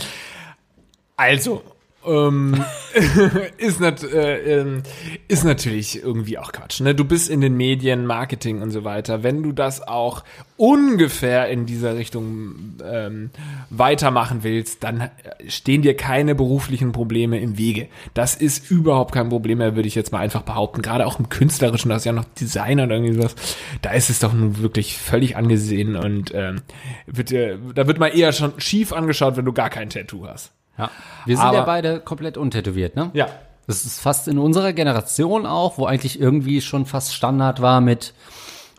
[1.17, 1.63] Also,
[3.59, 4.83] ist, nat äh, ähm,
[5.29, 6.81] ist natürlich irgendwie auch Quatsch.
[6.81, 6.95] Ne?
[6.95, 9.23] Du bist in den Medien, Marketing und so weiter.
[9.23, 10.23] Wenn du das auch
[10.57, 13.31] ungefähr in dieser Richtung ähm,
[13.71, 15.11] weitermachen willst, dann
[15.49, 17.89] stehen dir keine beruflichen Probleme im Wege.
[18.15, 20.83] Das ist überhaupt kein Problem mehr, würde ich jetzt mal einfach behaupten.
[20.83, 23.35] Gerade auch im Künstlerischen, das ist ja noch Designer oder irgendwie sowas.
[23.83, 26.63] Da ist es doch nun wirklich völlig angesehen und ähm,
[27.07, 30.53] wird, dir- da wird mal eher schon schief angeschaut, wenn du gar kein Tattoo hast.
[30.79, 30.91] Ja.
[31.27, 33.11] Wir sind Aber- ja beide komplett untätowiert, ne?
[33.15, 33.29] Ja,
[33.67, 38.13] Das ist fast in unserer Generation auch, wo eigentlich irgendwie schon fast Standard war mit,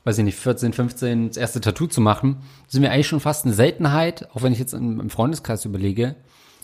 [0.04, 3.46] weiß ich nicht, 14, 15 das erste Tattoo zu machen, sind wir eigentlich schon fast
[3.46, 6.14] eine Seltenheit, auch wenn ich jetzt im Freundeskreis überlege,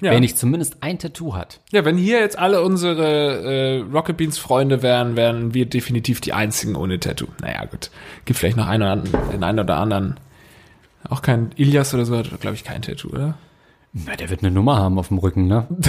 [0.02, 0.12] Ja.
[0.12, 1.62] wer nicht zumindest ein Tattoo hat.
[1.72, 6.34] Ja, wenn hier jetzt alle unsere äh, Rocket Beans Freunde wären, wären wir definitiv die
[6.34, 7.26] einzigen ohne Tattoo.
[7.41, 7.89] Naja, gut.
[8.26, 10.20] Gibt vielleicht noch einen oder anderen, den einen oder anderen.
[11.10, 13.34] Auch kein Ilias oder so hat, glaube ich, kein Tattoo, oder?
[13.93, 15.67] Na, der wird eine Nummer haben auf dem Rücken, ne?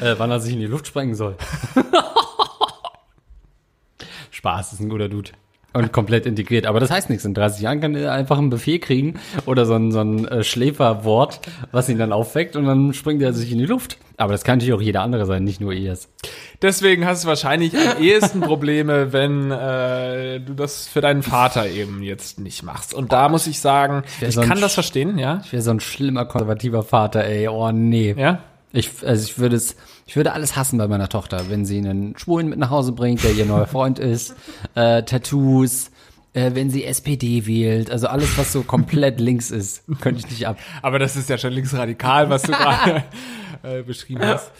[0.00, 1.36] äh, wann er sich in die Luft sprengen soll.
[4.30, 5.30] Spaß, ist ein guter Dude.
[5.74, 6.66] Und komplett integriert.
[6.66, 7.24] Aber das heißt nichts.
[7.24, 9.14] In 30 Jahren kann er einfach einen Befehl kriegen
[9.46, 13.32] oder so ein, so ein äh, Schläferwort, was ihn dann aufweckt und dann springt er
[13.32, 13.96] sich in die Luft.
[14.18, 16.08] Aber das kann natürlich auch jeder andere sein, nicht nur ES.
[16.60, 22.02] Deswegen hast du wahrscheinlich am ehesten Probleme, wenn äh, du das für deinen Vater eben
[22.02, 22.92] jetzt nicht machst.
[22.92, 25.40] Und da muss ich sagen, ich so ein kann das verstehen, ja.
[25.44, 27.48] Ich wäre so ein schlimmer konservativer Vater, ey.
[27.48, 28.14] Oh nee.
[28.16, 28.40] Ja.
[28.72, 32.16] Ich, also ich würde es, ich würde alles hassen bei meiner Tochter, wenn sie einen
[32.16, 34.34] Schwulen mit nach Hause bringt, der ihr neuer Freund ist,
[34.74, 35.90] äh, Tattoos,
[36.34, 40.46] äh, wenn sie SPD wählt, also alles, was so komplett links ist, könnte ich nicht
[40.46, 40.58] ab.
[40.82, 43.04] Aber das ist ja schon linksradikal, was du gerade
[43.62, 44.50] äh, beschrieben hast.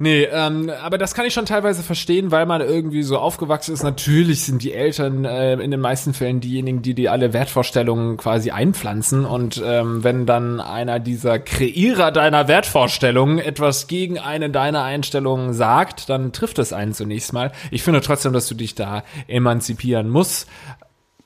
[0.00, 3.84] Nee, ähm, aber das kann ich schon teilweise verstehen, weil man irgendwie so aufgewachsen ist.
[3.84, 8.50] Natürlich sind die Eltern äh, in den meisten Fällen diejenigen, die dir alle Wertvorstellungen quasi
[8.50, 9.24] einpflanzen.
[9.24, 16.08] Und ähm, wenn dann einer dieser Kreierer deiner Wertvorstellungen etwas gegen eine deiner Einstellungen sagt,
[16.08, 17.52] dann trifft es einen zunächst mal.
[17.70, 20.48] Ich finde trotzdem, dass du dich da emanzipieren musst.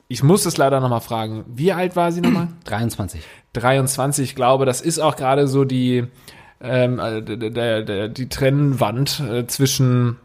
[0.07, 1.43] Ich muss es leider nochmal fragen.
[1.47, 2.49] Wie alt war sie nochmal?
[2.65, 3.21] 23.
[3.53, 6.05] 23, ich glaube, das ist auch gerade so die,
[6.61, 10.17] ähm, äh, der, der, der, die Trennwand äh, zwischen,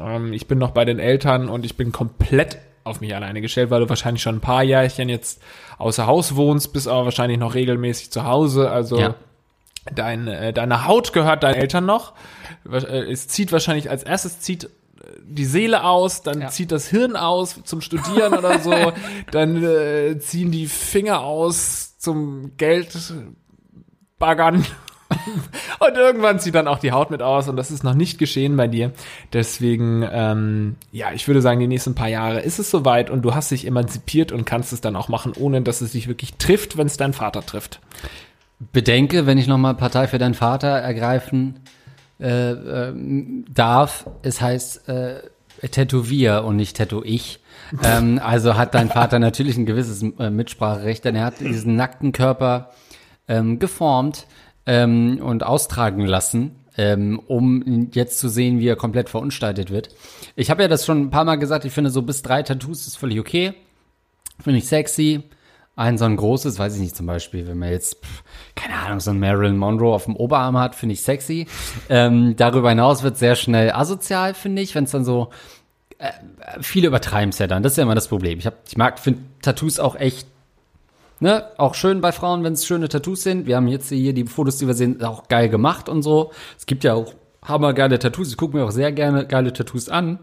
[0.00, 3.70] ähm, ich bin noch bei den Eltern und ich bin komplett auf mich alleine gestellt,
[3.70, 5.40] weil du wahrscheinlich schon ein paar Jahrchen jetzt
[5.78, 8.70] außer Haus wohnst, bist aber wahrscheinlich noch regelmäßig zu Hause.
[8.70, 9.14] Also Ja.
[9.94, 12.14] dein, äh, deine Haut gehört deinen Eltern noch.
[12.70, 14.68] Äh, Es zieht wahrscheinlich als erstes zieht äh,
[15.22, 16.48] die Seele aus, dann Ja.
[16.48, 18.72] zieht das Hirn aus zum Studieren oder so,
[19.30, 22.96] dann äh, ziehen die Finger aus zum Geld
[24.18, 24.64] baggern.
[25.78, 28.56] Und irgendwann zieht dann auch die Haut mit aus und das ist noch nicht geschehen
[28.56, 28.92] bei dir.
[29.32, 33.34] Deswegen, ähm, ja, ich würde sagen, die nächsten paar Jahre ist es soweit und du
[33.34, 36.76] hast dich emanzipiert und kannst es dann auch machen, ohne dass es dich wirklich trifft,
[36.76, 37.80] wenn es dein Vater trifft.
[38.72, 41.60] Bedenke, wenn ich nochmal Partei für deinen Vater ergreifen
[42.20, 45.20] äh, ähm, darf, es heißt äh,
[45.68, 47.40] Tätowier und nicht Tattoo ich.
[47.82, 52.12] ähm, also hat dein Vater natürlich ein gewisses äh, Mitspracherecht, denn er hat diesen nackten
[52.12, 52.70] Körper
[53.28, 54.26] ähm, geformt
[54.66, 59.90] ähm, und austragen lassen, ähm, um jetzt zu sehen, wie er komplett verunstaltet wird.
[60.36, 62.86] Ich habe ja das schon ein paar Mal gesagt, ich finde so bis drei Tattoos
[62.86, 63.54] ist völlig okay.
[64.42, 65.22] Finde ich sexy.
[65.74, 68.22] Ein so ein großes, weiß ich nicht, zum Beispiel, wenn man jetzt, pff,
[68.54, 71.46] keine Ahnung, so ein Marilyn Monroe auf dem Oberarm hat, finde ich sexy.
[71.88, 75.30] Ähm, darüber hinaus wird sehr schnell asozial, finde ich, wenn es dann so,
[75.96, 76.10] äh,
[76.60, 77.62] viele übertreiben es ja dann.
[77.62, 78.38] Das ist ja immer das Problem.
[78.38, 80.26] Ich, hab, ich mag, finde Tattoos auch echt,
[81.22, 83.46] ne, auch schön bei Frauen, wenn es schöne Tattoos sind.
[83.46, 86.32] Wir haben jetzt hier die Fotos, die wir sehen, auch geil gemacht und so.
[86.58, 88.28] Es gibt ja auch hammergeile Tattoos.
[88.28, 90.18] Ich gucke mir auch sehr gerne geile Tattoos an.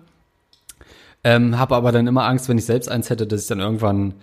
[1.23, 4.13] Ähm, habe aber dann immer Angst, wenn ich selbst eins hätte, dass ich dann irgendwann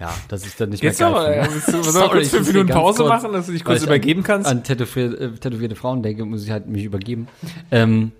[0.00, 2.48] ja, dass ich dann nicht Jetzt mehr geil aber, sollen wir Sorry, kurz ich fünf
[2.48, 4.50] Minuten Pause kurz- machen, dass du dich kurz übergeben an, kannst?
[4.50, 7.28] An tätowierte, äh, tätowierte Frauen denke, muss ich halt mich übergeben.
[7.70, 8.10] Ähm,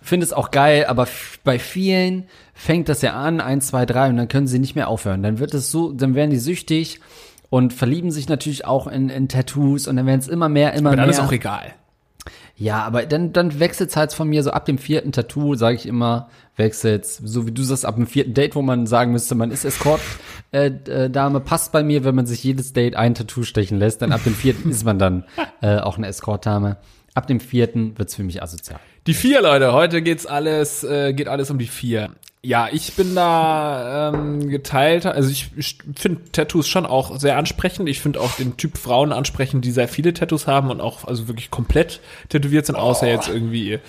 [0.00, 1.08] Finde es auch geil, aber
[1.44, 4.88] bei vielen fängt das ja an, eins, zwei, drei, und dann können sie nicht mehr
[4.88, 5.22] aufhören.
[5.22, 7.00] Dann wird es so, dann werden die süchtig
[7.50, 10.90] und verlieben sich natürlich auch in, in Tattoos und dann werden es immer mehr, immer
[10.90, 11.14] Aber dann mehr.
[11.14, 11.74] ist auch egal.
[12.56, 15.86] Ja, aber dann, dann wechselt halt von mir so ab dem vierten Tattoo, sage ich
[15.86, 17.16] immer, wechselt's.
[17.16, 20.00] So wie du sagst, ab dem vierten Date, wo man sagen müsste, man ist Escort,
[20.50, 24.02] äh, äh, Dame, passt bei mir, wenn man sich jedes Date ein Tattoo stechen lässt.
[24.02, 25.24] Dann ab dem vierten ist man dann
[25.62, 26.78] äh, auch eine Escort-Dame.
[27.14, 28.80] Ab dem vierten wird's für mich asozial.
[29.08, 32.10] Die vier, Leute, heute geht's alles, äh, geht alles um die vier.
[32.40, 35.06] Ja, ich bin da ähm, geteilt.
[35.06, 37.88] Also ich, ich finde Tattoos schon auch sehr ansprechend.
[37.88, 41.26] Ich finde auch den Typ Frauen ansprechend, die sehr viele Tattoos haben und auch also
[41.26, 41.98] wirklich komplett
[42.28, 43.80] tätowiert sind, außer jetzt irgendwie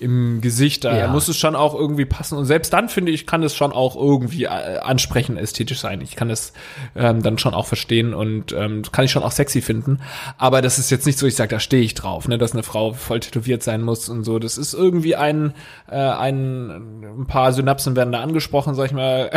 [0.00, 0.84] im Gesicht.
[0.84, 1.08] Da Ja.
[1.08, 2.38] muss es schon auch irgendwie passen.
[2.38, 6.00] Und selbst dann finde ich, kann es schon auch irgendwie äh, ansprechend ästhetisch sein.
[6.00, 6.54] Ich kann es
[6.96, 10.00] ähm, dann schon auch verstehen und ähm, kann ich schon auch sexy finden.
[10.38, 12.62] Aber das ist jetzt nicht so, ich sage, da stehe ich drauf, ne, dass eine
[12.62, 14.38] Frau voll tätowiert sein muss und so.
[14.38, 15.52] Das ist irgendwie ein,
[15.90, 19.30] äh, ein, ein paar Synapsen werden da angesprochen, sag ich mal.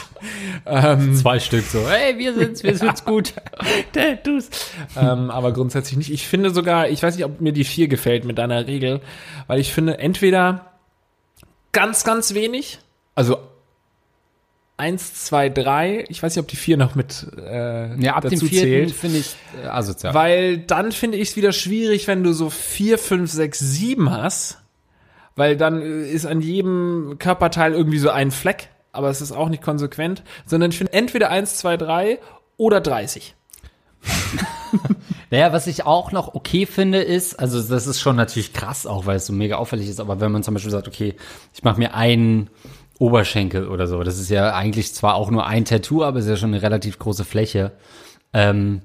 [0.66, 1.88] ähm, Zwei Stück so.
[1.88, 3.34] Hey, wir sind's, wir sind's gut.
[3.92, 4.50] Tattoos.
[4.96, 6.10] ähm, aber grundsätzlich nicht.
[6.10, 9.00] Ich finde sogar, ich weiß nicht, ob mir die vier gefällt mit deiner Regel,
[9.46, 10.72] weil ich finde entweder
[11.70, 12.80] ganz, ganz wenig,
[13.14, 13.38] also
[14.76, 18.30] eins, zwei, drei, ich weiß nicht, ob die vier noch mit äh, Ja, ab dem
[18.30, 18.90] dazu vierten zählt.
[18.92, 20.14] finde ich äh, asozial.
[20.14, 24.59] Weil dann finde ich es wieder schwierig, wenn du so vier, fünf, sechs, sieben hast,
[25.36, 29.48] weil dann äh, ist an jedem Körperteil irgendwie so ein Fleck, aber es ist auch
[29.48, 32.18] nicht konsequent, sondern ich finde entweder eins, zwei, drei
[32.56, 33.34] oder 30.
[35.30, 39.06] Naja, was ich auch noch okay finde, ist, also das ist schon natürlich krass auch,
[39.06, 41.14] weil es so mega auffällig ist, aber wenn man zum Beispiel sagt, okay,
[41.54, 42.50] ich mache mir einen
[42.98, 46.30] Oberschenkel oder so, das ist ja eigentlich zwar auch nur ein Tattoo, aber es ist
[46.30, 47.72] ja schon eine relativ große Fläche,
[48.32, 48.82] ähm,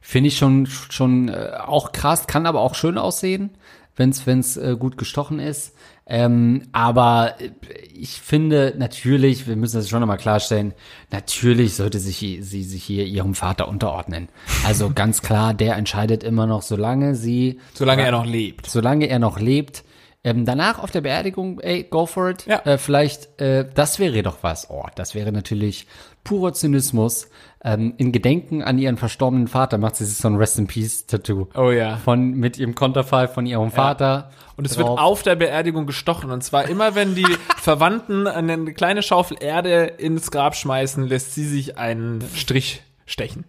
[0.00, 3.50] finde ich schon, schon äh, auch krass, kann aber auch schön aussehen,
[3.98, 5.74] wenn es äh, gut gestochen ist.
[6.06, 7.50] Ähm, aber äh,
[7.94, 10.72] ich finde natürlich, wir müssen das schon nochmal klarstellen,
[11.10, 14.28] natürlich sollte sich sie sich hier ihrem Vater unterordnen.
[14.66, 18.66] Also ganz klar, der entscheidet immer noch, solange sie, Solange er noch lebt.
[18.70, 19.84] solange er noch lebt.
[20.24, 22.44] Ähm, danach auf der Beerdigung, ey, go for it.
[22.46, 22.58] Ja.
[22.66, 24.68] Äh, vielleicht, äh, das wäre doch was.
[24.68, 25.86] Oh, das wäre natürlich
[26.28, 27.28] purer Zynismus.
[27.64, 31.06] Ähm, in Gedenken an ihren verstorbenen Vater macht sie sich so ein Rest in Peace
[31.06, 31.48] Tattoo.
[31.56, 31.96] Oh ja.
[31.96, 34.30] Von, mit ihrem Konterfei von ihrem Vater.
[34.56, 34.90] Und es drauf.
[34.90, 36.30] wird auf der Beerdigung gestochen.
[36.30, 41.46] Und zwar immer, wenn die Verwandten eine kleine Schaufel Erde ins Grab schmeißen, lässt sie
[41.46, 43.44] sich einen Strich stechen.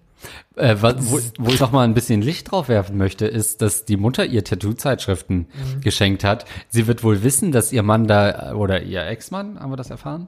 [0.55, 3.95] Äh, wo, wo ich noch mal ein bisschen Licht drauf werfen möchte, ist, dass die
[3.97, 5.47] Mutter ihr Tattoo-Zeitschriften
[5.81, 6.45] geschenkt hat.
[6.67, 10.27] Sie wird wohl wissen, dass ihr Mann da, oder ihr Ex-Mann, haben wir das erfahren?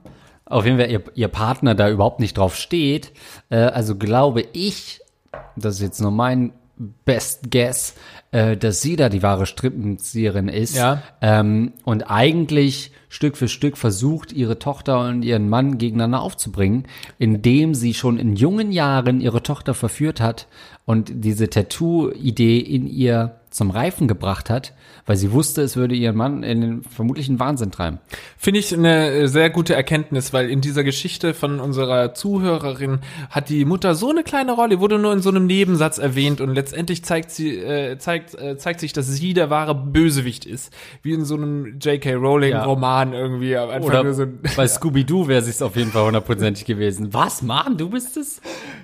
[0.52, 3.12] Auf jeden Fall ihr, ihr Partner da überhaupt nicht drauf steht.
[3.50, 5.02] Äh, also glaube ich,
[5.56, 6.54] das ist jetzt nur mein
[7.06, 7.96] Best Guess,
[8.32, 10.76] äh, dass sie da die wahre Strippenzieherin ist.
[10.76, 11.04] Ja.
[11.22, 16.86] Ähm, und eigentlich Stück für Stück versucht, ihre Tochter und ihren Mann gegeneinander aufzubringen,
[17.20, 20.48] indem sie schon in jungen Jahren ihre Tochter verführt hat
[20.86, 24.74] und diese Tattoo-Idee in ihr zum Reifen gebracht hat,
[25.06, 28.00] weil sie wusste, es würde ihren Mann in den vermutlichen Wahnsinn treiben.
[28.38, 33.50] Finde ich eine äh, sehr gute Erkenntnis, weil in dieser Geschichte von unserer Zuhörerin hat
[33.50, 37.04] die Mutter so eine kleine Rolle, wurde nur in so einem Nebensatz erwähnt und letztendlich
[37.04, 41.26] zeigt sie äh, zeigt äh, zeigt sich, dass sie der wahre Bösewicht ist, wie in
[41.26, 42.14] so einem J.K.
[42.14, 42.64] Rowling Ja.
[42.64, 46.64] Roman irgendwie aber einfach Oder nur so bei Scooby-Doo wäre es auf jeden Fall hundertprozentig
[46.64, 47.14] gewesen.
[47.14, 48.40] Was, Mann, du bist es?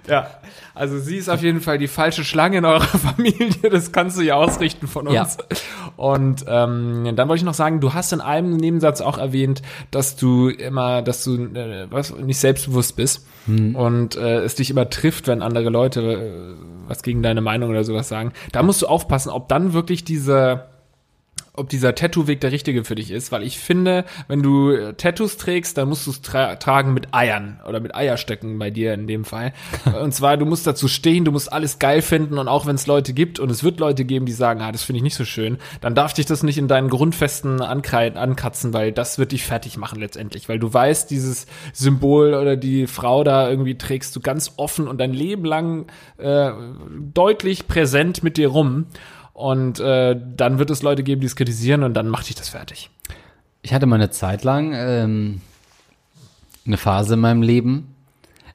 [0.10, 0.27] ja,
[0.75, 2.82] also sie ist auf jeden Fall die falsche Schlange in eurer
[3.15, 5.15] Familie, das kannst du ja ausrichten von uns.
[5.15, 5.58] Ja.
[5.96, 10.15] Und ähm, dann wollte ich noch sagen, du hast in einem Nebensatz auch erwähnt, dass
[10.15, 15.28] du immer, dass du äh, was nicht selbstbewusst bist und äh, es dich immer trifft,
[15.28, 16.56] wenn andere Leute äh,
[16.88, 18.34] was gegen deine Meinung oder sowas sagen.
[18.52, 20.65] Da musst du aufpassen, ob dann wirklich diese
[21.58, 25.38] ob dieser Tattoo-Weg der richtige für dich ist, weil ich finde, wenn du äh, Tattoos
[25.38, 29.08] trägst, dann musst du es tra tragen mit Eiern oder mit Eierstöcken bei dir in
[29.08, 29.54] dem Fall.
[30.02, 32.88] und zwar, du musst dazu stehen, du musst alles geil finden und auch wenn es
[32.88, 35.26] Leute gibt und es wird Leute geben, die sagen, ah, das finde ich nicht so
[35.26, 39.43] schön, dann darf dich das nicht in deinen Grundfesten ankreiden, ankatzen, weil das wird dich
[39.43, 44.20] fertig machen letztendlich, weil du weißt, dieses Symbol oder die Frau da irgendwie trägst du
[44.20, 46.52] ganz offen und dein Leben lang äh,
[47.13, 48.86] deutlich präsent mit dir rum.
[49.38, 52.50] Und äh, dann wird es Leute geben, die es kritisieren und dann macht dich das
[52.50, 52.89] fertig.
[53.62, 55.41] Ich hatte mal eine Zeit lang ähm,
[56.65, 57.93] eine Phase in meinem Leben,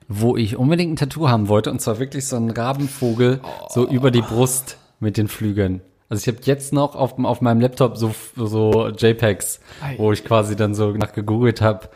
[0.08, 4.10] wo ich unbedingt ein Tattoo haben wollte und zwar wirklich so ein Rabenvogel so über
[4.10, 5.82] die Brust mit den Flügeln.
[6.08, 9.94] Also ich habe jetzt noch auf, auf meinem Laptop so, so JPEGs, Ei.
[9.98, 11.90] wo ich quasi dann so nach gegoogelt habe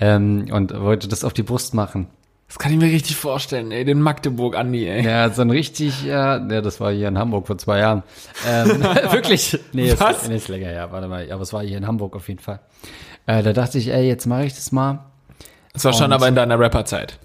[0.00, 2.08] ähm, und wollte das auf die Brust machen.
[2.52, 5.02] Das kann ich mir richtig vorstellen, ey, den Magdeburg Andi, ey.
[5.06, 8.02] Ja, so ein richtig, ja, ja, das war hier in Hamburg vor zwei Jahren.
[8.46, 9.58] Ähm, wirklich?
[9.72, 10.24] Nee, Was?
[10.24, 12.40] ist, nee, ist länger, ja, warte mal, aber es war hier in Hamburg auf jeden
[12.40, 12.60] Fall.
[13.24, 14.98] Äh, da dachte ich, ey, jetzt mache ich das mal.
[15.72, 17.18] Das war schon Und- aber in deiner Rapperzeit.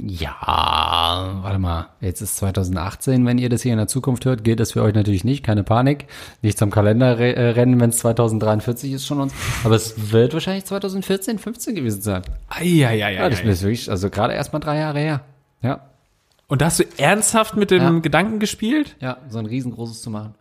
[0.00, 4.60] Ja, warte mal, jetzt ist 2018, wenn ihr das hier in der Zukunft hört, gilt
[4.60, 6.06] das für euch natürlich nicht, keine Panik.
[6.42, 9.32] Nicht zum Kalender äh, rennen, wenn es 2043 ist schon uns.
[9.64, 12.22] Aber es wird wahrscheinlich 2014, 15 gewesen sein.
[12.48, 13.14] Eieieiei.
[13.14, 15.20] Ja, das ist wirklich, also gerade erst mal drei Jahre her.
[15.62, 15.80] Ja,
[16.46, 17.98] Und da hast du ernsthaft mit dem Ja.
[18.00, 18.96] Gedanken gespielt?
[19.00, 20.34] ja, so ein riesengroßes zu machen.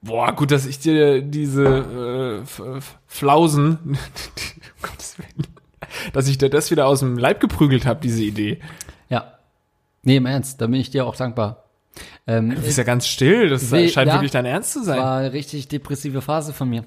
[0.00, 3.96] Boah, gut, dass ich dir diese äh, Flausen, um
[4.82, 5.46] Gottes Willen,
[6.12, 8.60] dass ich dir das wieder aus dem Leib geprügelt habe, diese Idee.
[9.08, 9.32] Ja.
[10.02, 11.64] Nee, im Ernst, da bin ich dir auch dankbar.
[12.26, 14.14] Ähm, Du bist ja ganz still, das Nee, scheint ja.
[14.14, 14.98] wirklich dein Ernst zu sein.
[14.98, 16.84] war eine richtig depressive Phase von mir.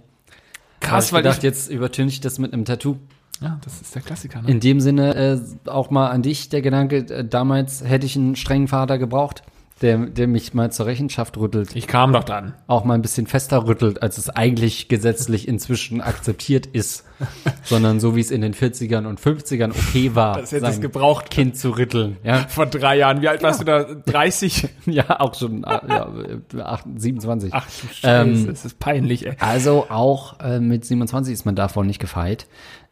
[0.80, 2.96] Krass, Hab weil ich gedacht, ich, jetzt übertöne ich das mit einem Tattoo.
[3.42, 4.50] ja, das ist der Klassiker, ne?
[4.50, 8.36] In dem Sinne äh, auch mal an dich der Gedanke, äh, damals hätte ich einen
[8.36, 9.44] strengen Vater gebraucht,
[9.82, 11.76] der, der mich mal zur Rechenschaft rüttelt.
[11.76, 12.54] Ich kam doch dann.
[12.68, 17.06] Auch mal ein bisschen fester rüttelt, als es eigentlich gesetzlich inzwischen akzeptiert ist.
[17.64, 21.30] Sondern so wie es in den 40ern und 50ern okay war, Das hätte es gebraucht.
[21.30, 22.18] Kind zu rütteln.
[22.24, 23.22] Ja, Vor drei Jahren.
[23.22, 23.84] Wie alt warst du da?
[23.84, 24.68] 30?
[24.86, 26.10] ja auch schon äh, ja,
[26.56, 27.52] äh, acht- 27.
[27.54, 29.36] Ach du Scheiße, Ähm, das ist peinlich, ey.
[29.40, 32.48] Also auch äh, mit 27 ist man davon nicht gefeit.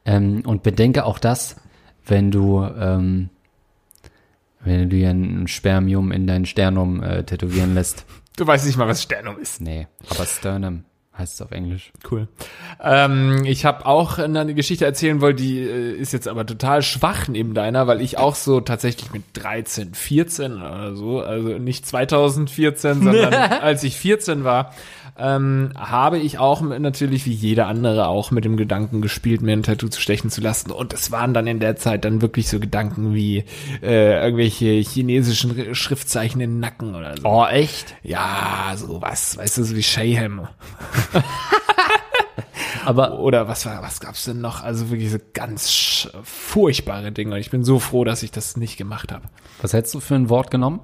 [0.05, 1.55] Ähm, und bedenke auch das,
[2.05, 3.29] wenn du, ähm,
[4.61, 8.05] wenn du dir ein Spermium in dein Sternum äh, tätowieren lässt.
[8.35, 9.59] Du weißt nicht mal, was Sternum ist.
[9.59, 10.85] Nee, aber Sternum
[11.19, 11.91] heißt es auf Englisch.
[12.09, 12.27] Cool.
[12.81, 17.27] Ähm, ich habe auch eine Geschichte erzählen wollen, die äh, ist jetzt aber total schwach
[17.27, 23.03] neben deiner, weil ich auch so tatsächlich mit 13, 14 oder so, also nicht 2014,
[23.03, 24.73] sondern als ich 14 war,
[25.19, 29.63] ähm, habe ich auch natürlich wie jeder andere auch mit dem Gedanken gespielt, mir ein
[29.63, 30.71] Tattoo zu stechen zu lassen.
[30.71, 33.43] Und es waren dann in der Zeit dann wirklich so Gedanken wie
[33.81, 37.27] äh, irgendwelche chinesischen Schriftzeichen im Nacken oder so.
[37.27, 37.95] Oh, echt?
[38.03, 40.47] Ja, sowas, weißt du, so wie Shayham.
[42.85, 44.63] Aber Oder was war, was gab's denn noch?
[44.63, 47.35] Also wirklich so ganz furchtbare Dinge.
[47.35, 49.27] Und ich bin so froh, dass ich das nicht gemacht habe.
[49.61, 50.79] was hättest du für ein Wort genommen?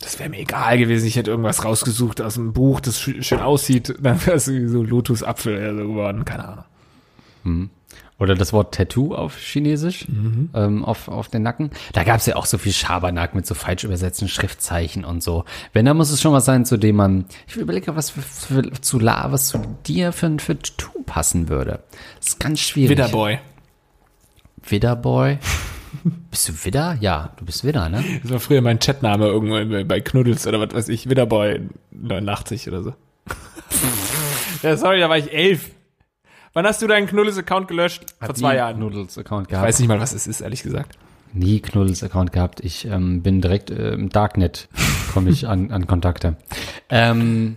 [0.00, 1.06] Das wäre mir egal gewesen.
[1.06, 3.94] Ich hätte irgendwas rausgesucht aus dem Buch, das sch- schön aussieht.
[4.00, 6.24] Dann wäre es irgendwie so Lotus-Apfel geworden.
[6.24, 7.70] Keine Ahnung.
[8.18, 10.06] Oder das Wort Tattoo auf Chinesisch,
[10.54, 11.70] ähm, auf, auf den Nacken.
[11.92, 15.44] Da gab es ja auch so viel Schabernack mit so falsch übersetzten Schriftzeichen und so.
[15.72, 18.70] Wenn, dann muss es schon was sein, zu dem man, ich überlege, was für, für,
[18.80, 21.80] zu La, was zu dir für ein Tattoo passen würde.
[22.18, 22.90] Das ist ganz schwierig.
[22.90, 23.38] Widderboy.
[24.66, 25.38] Widderboy.
[26.30, 26.96] Bist du Widder?
[27.00, 28.04] Ja, du bist Widder, ne?
[28.22, 31.08] Das war früher mein Chatname irgendwo bei- Knuddels oder was weiß ich.
[31.08, 31.60] Widderboy
[31.92, 32.94] 89 oder so.
[34.62, 35.70] ja, sorry, da war ich elf.
[36.52, 38.04] Wann hast du deinen Knuddels-Account gelöscht?
[38.20, 38.76] Vor zwei Jahren.
[38.76, 39.66] Knuddels-Account Ich gehabt.
[39.66, 40.96] weiß nicht mal, was es ist, ehrlich gesagt.
[41.32, 42.60] Nie Knuddels-Account gehabt.
[42.60, 44.68] Ich ähm, bin direkt äh, im Darknet,
[45.12, 46.36] komme ich an, an Kontakte.
[46.90, 47.56] Ähm,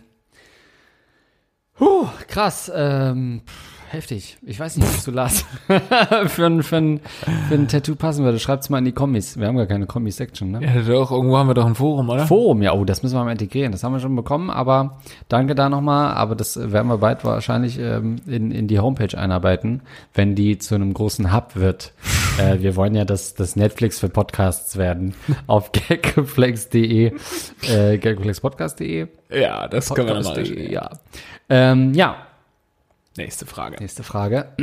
[1.79, 2.71] huh, krass.
[2.73, 3.41] Ähm,
[3.89, 4.37] heftig.
[4.45, 5.45] Ich weiß nicht, was du las
[6.27, 6.99] für, ein, für, ein,
[7.47, 8.39] für ein Tattoo passen würde.
[8.39, 9.39] Schreibt's mal in die Kommis.
[9.39, 10.59] Wir haben gar keine Kommis-Section, ne?
[10.61, 12.27] Ja, doch, irgendwo haben wir doch ein Forum, oder?
[12.27, 13.71] Forum, ja, oh, das müssen wir mal integrieren.
[13.71, 16.13] Das haben wir schon bekommen, aber danke da nochmal.
[16.13, 19.81] Aber das werden wir bald wahrscheinlich ähm, in, in die Homepage einarbeiten,
[20.13, 21.93] wenn die zu einem großen Hub wird.
[22.39, 25.15] äh, wir wollen ja das, das Netflix für Podcasts werden.
[25.47, 27.13] Auf gaggeflex.de,
[27.69, 29.07] äh, gaggeflexpodcast.de.
[29.31, 30.15] ja, das können wir.
[30.15, 30.89] Podcast.de, ja.
[31.49, 32.26] Ähm, ja,
[33.17, 33.77] Nächste Frage.
[33.79, 34.55] nächste Frage.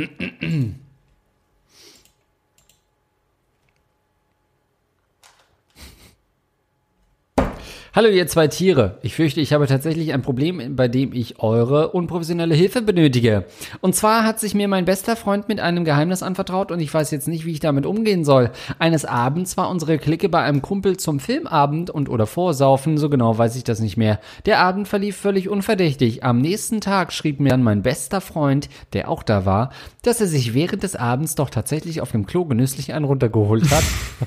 [7.95, 8.97] Hallo ihr zwei Tiere.
[9.03, 13.45] Ich fürchte, ich habe tatsächlich ein Problem, bei dem ich eure unprofessionelle Hilfe benötige.
[13.79, 17.11] Und zwar hat sich mir mein bester Freund mit einem Geheimnis anvertraut und ich weiß
[17.11, 18.51] jetzt nicht, wie ich damit umgehen soll.
[18.79, 23.37] Eines Abends war unsere Clique bei einem Kumpel zum Filmabend und oder Vorsaufen, so genau
[23.37, 24.19] weiß ich das nicht mehr.
[24.45, 26.21] Der Abend verlief völlig unverdächtig.
[26.21, 29.69] Am nächsten Tag schrieb mir dann mein bester Freund, der auch da war,
[30.01, 33.85] dass er sich während des Abends doch tatsächlich auf dem Klo genüsslich einen runtergeholt hat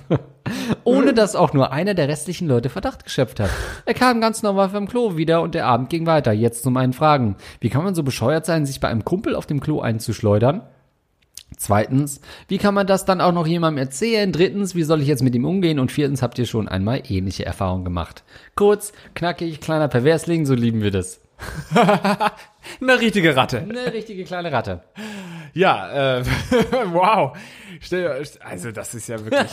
[0.85, 3.51] ohne dass auch nur einer der restlichen Leute Verdacht geschöpft hat.
[3.85, 6.33] Er kam ganz normal vom Klo wieder und der Abend ging weiter.
[6.33, 7.37] Jetzt zu meinen Fragen.
[7.61, 10.63] Wie kann man so bescheuert sein, sich bei einem Kumpel auf dem Klo einzuschleudern?
[11.57, 14.31] Zweitens, wie kann man das dann auch noch jemandem erzählen?
[14.31, 15.79] Drittens, wie soll ich jetzt mit ihm umgehen?
[15.79, 18.23] Und viertens, habt ihr schon einmal ähnliche Erfahrungen gemacht?
[18.55, 21.21] Kurz, knackig, kleiner Perversling, so lieben wir das.
[22.81, 23.59] Eine richtige Ratte.
[23.61, 24.83] Eine richtige kleine Ratte.
[25.55, 26.25] Ja, äh,
[26.93, 27.37] wow.
[28.41, 29.47] Also das ist ja wirklich.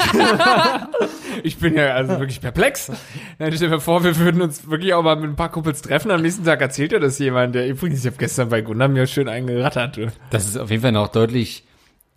[1.43, 2.91] ich bin ja also wirklich perplex.
[3.37, 6.11] Dann stell dir vor, wir würden uns wirklich auch mal mit ein paar Kumpels treffen.
[6.11, 9.07] Am nächsten Tag erzählt er das jemand, der übrigens, ich habe gestern bei Gunnar mir
[9.07, 9.99] schön eingerattert.
[10.31, 11.63] Das ist auf jeden Fall noch deutlich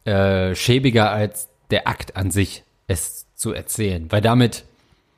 [0.05, 4.11] äh, schäbiger als der Akt an sich, es zu erzählen.
[4.11, 4.65] Weil damit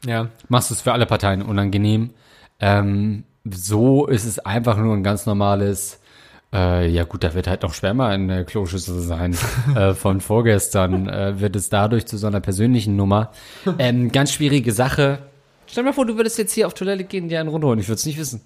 [0.04, 0.28] Ja.
[0.48, 2.10] machst du es für alle Parteien unangenehm.
[2.58, 6.00] Ähm, so ist es einfach nur ein ganz normales,
[6.52, 9.36] äh, ja gut, da wird halt noch schwärmer in der Kloschüssel sein.
[9.74, 13.32] äh, von vorgestern äh, wird es dadurch zu so einer persönlichen Nummer.
[13.78, 15.20] Ähm, ganz schwierige Sache.
[15.66, 17.80] Stell dir mal vor, du würdest jetzt hier auf Toilette gehen, dir einen runterholen.
[17.80, 18.40] Ich würde es nicht wissen.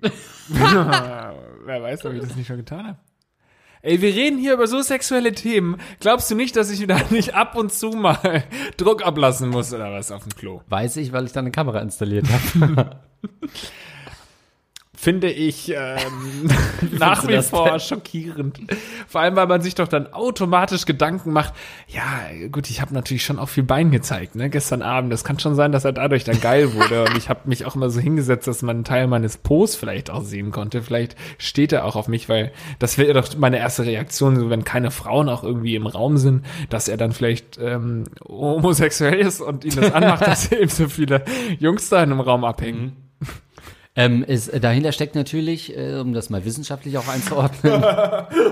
[0.48, 2.98] Wer weiß, ob ich das nicht schon getan habe.
[3.84, 5.76] Ey, wir reden hier über so sexuelle Themen.
[6.00, 8.42] Glaubst du nicht, dass ich wieder nicht ab und zu mal
[8.78, 10.62] Druck ablassen muss oder was auf dem Klo?
[10.68, 12.98] Weiß ich, weil ich da eine Kamera installiert habe.
[14.94, 16.50] finde ich ähm,
[16.98, 17.80] nach wie vor denn?
[17.80, 18.60] schockierend.
[19.08, 21.52] Vor allem, weil man sich doch dann automatisch Gedanken macht,
[21.88, 25.12] ja, gut, ich habe natürlich schon auch viel Bein gezeigt, ne, gestern Abend.
[25.12, 27.02] Das kann schon sein, dass er dadurch dann geil wurde.
[27.04, 30.10] Und ich habe mich auch immer so hingesetzt, dass man einen Teil meines Po's vielleicht
[30.10, 30.82] auch sehen konnte.
[30.82, 34.64] Vielleicht steht er auch auf mich, weil das wäre doch meine erste Reaktion, so wenn
[34.64, 39.64] keine Frauen auch irgendwie im Raum sind, dass er dann vielleicht ähm, homosexuell ist und
[39.64, 41.24] ihn das anmacht, dass eben so viele
[41.58, 43.03] Jungs da in einem Raum abhängen.
[43.96, 47.84] Ähm, ist, äh, dahinter steckt natürlich, äh, um das mal wissenschaftlich auch einzuordnen,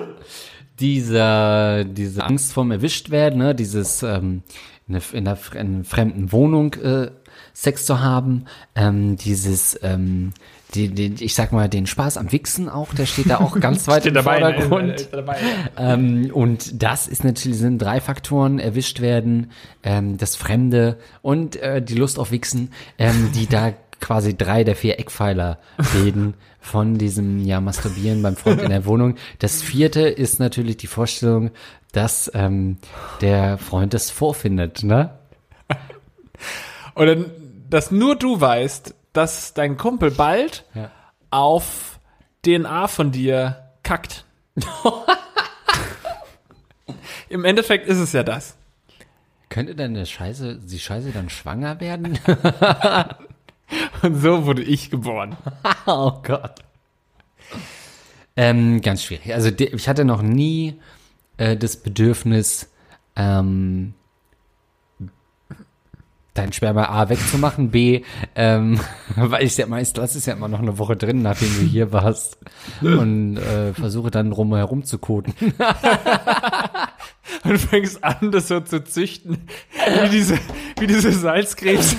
[0.80, 3.54] dieser, diese Angst vom Erwischtwerden, ne?
[3.54, 4.42] dieses ähm,
[4.88, 7.10] in, einer, in einer fr- in einer fremden Wohnung äh,
[7.54, 10.32] Sex zu haben, ähm, dieses, ähm,
[10.74, 13.86] die, die, ich sag mal, den Spaß am Wichsen auch, der steht da auch ganz
[13.88, 14.22] weit im ne?
[14.22, 14.92] Vordergrund.
[14.92, 15.36] Ist dabei,
[15.76, 15.94] ja.
[15.94, 19.50] Ähm, und das ist natürlich sind drei Faktoren: erwischt werden,
[19.82, 23.72] ähm, das Fremde und äh, die Lust auf Wichsen, ähm, die da
[24.02, 25.58] quasi drei der vier Eckpfeiler
[25.94, 29.16] reden von diesem ja Masturbieren beim Freund in der Wohnung.
[29.38, 31.50] Das vierte ist natürlich die Vorstellung,
[31.92, 32.76] dass ähm,
[33.22, 35.16] der Freund es vorfindet, ne?
[36.94, 37.16] Oder
[37.70, 40.90] dass nur du weißt, dass dein Kumpel bald Ja.
[41.30, 41.98] auf
[42.44, 44.24] DNA von dir kackt.
[47.28, 48.56] Im Endeffekt ist es ja das.
[49.48, 52.18] Könnte denn eine Scheiße, die Scheiße dann schwanger werden?
[54.02, 55.36] Und so wurde ich geboren.
[55.86, 56.56] oh Gott.
[58.36, 59.34] Ähm, ganz schwierig.
[59.34, 60.80] Also die, ich hatte noch nie
[61.36, 62.70] äh, das Bedürfnis,
[63.14, 63.94] ähm,
[66.34, 68.02] dein Sperma A wegzumachen, B,
[68.34, 68.80] ähm,
[69.16, 71.92] weil ich ja meist lass es ja immer noch eine Woche drin, nachdem du hier
[71.92, 72.38] warst
[72.80, 75.34] und äh, versuche dann rumherum zu koten.
[77.44, 79.48] Und fängst an, das so zu züchten,
[80.02, 80.38] wie diese,
[80.78, 81.96] wie diese Salzkrebse.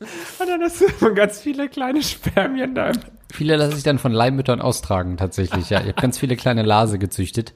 [0.00, 2.92] Und dann hast du ganz viele kleine Spermien da.
[3.32, 5.70] Viele lasse ich dann von Leihmüttern austragen, tatsächlich.
[5.70, 7.52] Ja, ich habe ganz viele kleine Lase gezüchtet.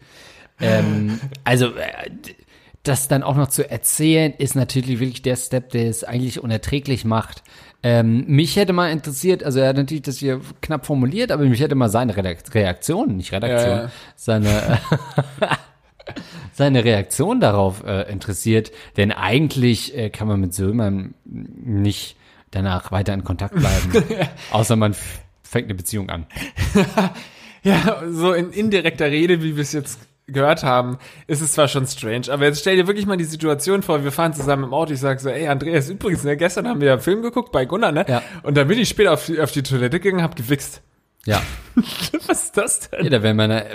[0.60, 2.10] Ähm, also äh,
[2.82, 7.04] das dann auch noch zu erzählen, ist natürlich wirklich der Step, der es eigentlich unerträglich
[7.04, 7.42] macht.
[7.84, 11.60] Ähm, mich hätte mal interessiert, also er hat natürlich das hier knapp formuliert, aber mich
[11.60, 13.90] hätte mal seine Redakt Reaktion, nicht Redaktion, ja.
[14.14, 14.78] seine
[16.52, 22.16] seine Reaktion darauf äh, interessiert, denn eigentlich äh, kann man mit so jemandem nicht
[22.52, 23.92] danach weiter in Kontakt bleiben,
[24.52, 24.94] außer man
[25.42, 26.26] fängt eine Beziehung an.
[27.64, 30.98] Ja, so in indirekter Rede, wie wir es jetzt gehört haben,
[31.28, 34.10] ist es zwar schon strange, aber jetzt stell dir wirklich mal die Situation vor, wir
[34.10, 36.92] fahren zusammen im Auto, ich sag so, ey Andreas, übrigens, ne, gestern haben wir ja
[36.94, 38.04] einen Film geguckt bei Gunnar, ne?
[38.08, 38.20] Ja.
[38.42, 40.82] Und dann bin ich später auf die, auf die Toilette gegangen, hab gewichst.
[41.24, 41.40] Ja,
[42.26, 43.04] Was ist das denn?
[43.04, 43.66] ja da wäre meine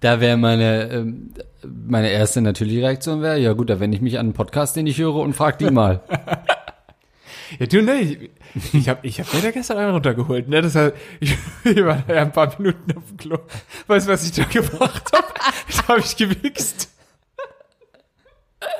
[0.00, 1.32] da wäre meine ähm,
[1.66, 4.86] meine erste natürliche Reaktion wäre, ja gut, da wende ich mich an einen Podcast, den
[4.86, 6.02] ich höre und frag die mal.
[7.60, 8.30] Ja, du, ne, ich,
[8.72, 12.02] ich hab, ich hab mir da gestern einen runtergeholt, ne, das hat, ich, ich war
[12.04, 13.38] da ja ein paar Minuten auf dem Klo.
[13.86, 15.32] Weißt du, was ich da gemacht hab?
[15.76, 16.88] Da hab ich gewichst.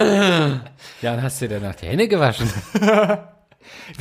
[0.01, 0.61] Ja,
[1.01, 2.51] dann hast du dir danach die Hände gewaschen.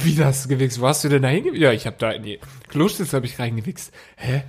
[0.02, 0.82] Wie das gewichst?
[0.82, 1.62] Wo hast du denn da hingewichst?
[1.62, 2.40] Ja, ich hab da in die
[2.70, 3.94] Klostütze hab ich reingewichst.
[4.16, 4.44] Hä?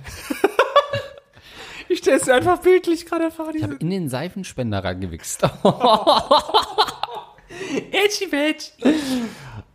[1.89, 5.43] ich stell's dir einfach bildlich gerade vor, Ich habe in den Seifenspender reingewichst.
[7.91, 8.65] Edgy Badge.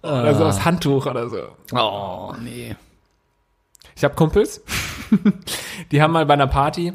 [0.03, 1.49] Oder so aufs Handtuch oder so.
[1.73, 2.77] Oh, nee.
[3.97, 4.63] Ich habe Kumpels,
[5.93, 6.93] die haben mal bei einer Party,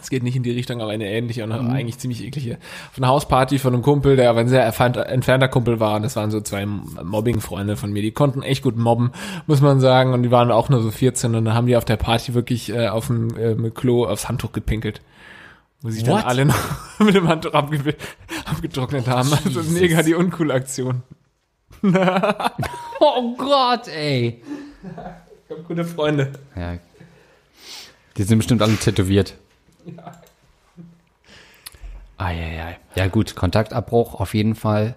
[0.00, 2.58] es geht nicht in die Richtung, aber eine ähnliche und eigentlich ziemlich eklige,
[2.90, 6.16] auf einer Hausparty von einem Kumpel, der aber ein sehr entfernter Kumpel war und das
[6.16, 9.12] waren so zwei Mobbing-Freunde von mir, die konnten echt gut mobben,
[9.46, 11.84] muss man sagen und die waren auch nur so 14 und dann haben die auf
[11.84, 15.00] der Party wirklich äh, auf dem äh, Klo aufs Handtuch gepinkelt.
[15.80, 16.24] Wo sich dann What?
[16.24, 16.56] alle noch
[16.98, 17.94] mit dem Handtuch abge
[18.46, 19.30] abgetrocknet haben.
[19.32, 21.02] Also mega die uncoole Aktion.
[23.00, 24.40] Oh Gott, ey.
[25.44, 26.32] Ich hab gute Freunde.
[26.56, 26.78] Ja.
[28.16, 29.34] Die sind bestimmt alle tätowiert.
[32.16, 32.78] Eieiei.
[32.94, 34.94] Ja gut, Kontaktabbruch auf jeden Fall.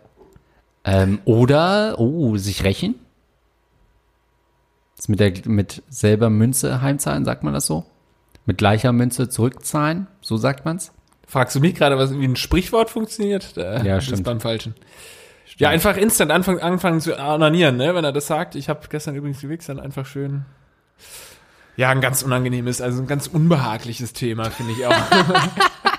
[0.84, 2.96] Ähm, oder, oh, sich rächen.
[4.96, 7.86] Das mit der mit selber Münze heimzahlen, sagt man das so?
[8.46, 10.92] Mit gleicher Münze zurückzahlen, so sagt man's?
[11.28, 13.58] Fragst du mich gerade, was wie ein Sprichwort funktioniert?
[13.58, 14.24] Da Ja, stimmt.
[14.24, 14.76] beim Falschen.
[15.58, 17.94] Ja, einfach instant anfangen, anfangen zu onanieren, ne?
[17.96, 18.56] Wenn er das sagt.
[18.56, 20.46] Ich habe gestern übrigens gewichst, dann einfach schön.
[21.78, 24.96] Ja, ein ganz unangenehmes, also ein ganz unbehagliches Thema, finde ich auch.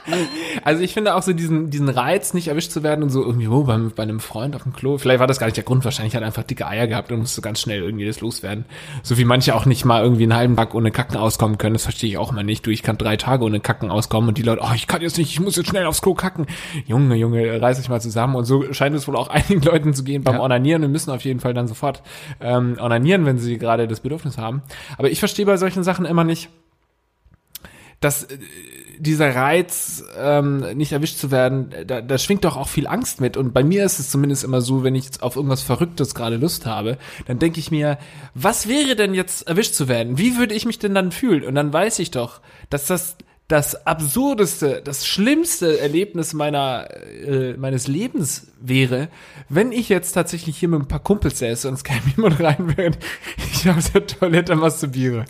[0.64, 3.48] also ich finde auch so diesen, diesen Reiz, nicht erwischt zu werden und so irgendwie,
[3.48, 4.98] oh, bei, bei einem Freund auf dem Klo.
[4.98, 7.20] Vielleicht war das gar nicht der Grund, wahrscheinlich hat er einfach dicke Eier gehabt und
[7.20, 8.64] musste ganz schnell irgendwie das loswerden.
[9.02, 11.82] So wie manche auch nicht mal irgendwie einen halben Tag ohne Kacken auskommen können, das
[11.82, 12.66] verstehe ich auch mal nicht.
[12.66, 15.18] Du, ich kann drei Tage ohne Kacken auskommen und die Leute, oh, ich kann jetzt
[15.18, 16.46] nicht, ich muss jetzt schnell aufs Klo kacken.
[16.86, 18.36] Junge, Junge, reiß dich mal zusammen.
[18.36, 20.40] Und so scheint es wohl auch einigen Leuten zu gehen beim Ja.
[20.40, 22.02] Onanieren und müssen auf jeden Fall dann sofort
[22.40, 24.62] ähm, onanieren, wenn sie gerade das Bedürfnis haben.
[24.96, 26.48] Aber ich verstehe bei solchen Sachen immer nicht,
[28.00, 28.38] dass äh,
[28.98, 33.36] dieser Reiz, ähm, nicht erwischt zu werden, da, da schwingt doch auch viel Angst mit.
[33.36, 36.66] Und bei mir ist es zumindest immer so, wenn ich auf irgendwas Verrücktes gerade Lust
[36.66, 37.98] habe, dann denke ich mir,
[38.34, 40.18] was wäre denn jetzt erwischt zu werden?
[40.18, 41.44] Wie würde ich mich denn dann fühlen?
[41.44, 42.40] Und dann weiß ich doch,
[42.70, 43.16] dass das
[43.48, 49.08] das absurdeste, das schlimmste Erlebnis meiner äh, meines Lebens wäre,
[49.48, 52.74] wenn ich jetzt tatsächlich hier mit ein paar Kumpels säße und es käme jemand rein,
[52.76, 52.98] während
[53.52, 55.24] ich auf der Toilette masturbiere.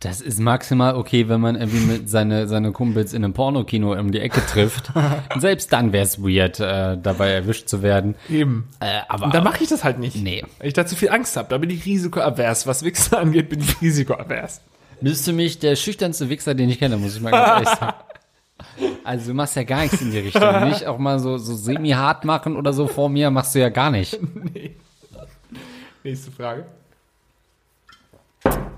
[0.00, 4.12] Das ist maximal okay, wenn man irgendwie mit seine, seine Kumpels in einem Pornokino um
[4.12, 4.92] die Ecke trifft.
[5.38, 8.14] Selbst dann wäre es weird, äh, dabei erwischt zu werden.
[8.28, 8.68] Eben.
[8.80, 10.16] Äh, aber Und da mache ich das halt nicht.
[10.16, 10.44] Nee.
[10.58, 11.48] Weil ich da zu viel Angst habe.
[11.48, 12.66] Da bin ich risikoavers.
[12.66, 14.60] Was Wichser angeht, bin ich risikoavers.
[15.00, 17.94] bist du mich der schüchternste Wichser, den ich kenne, muss ich mal ganz ehrlich sagen.
[19.02, 20.68] Also du machst ja gar nichts in die Richtung.
[20.68, 23.90] Nicht auch mal so, so semi-hart machen oder so vor mir machst du ja gar
[23.90, 24.18] nicht.
[26.04, 26.64] Nächste Frage.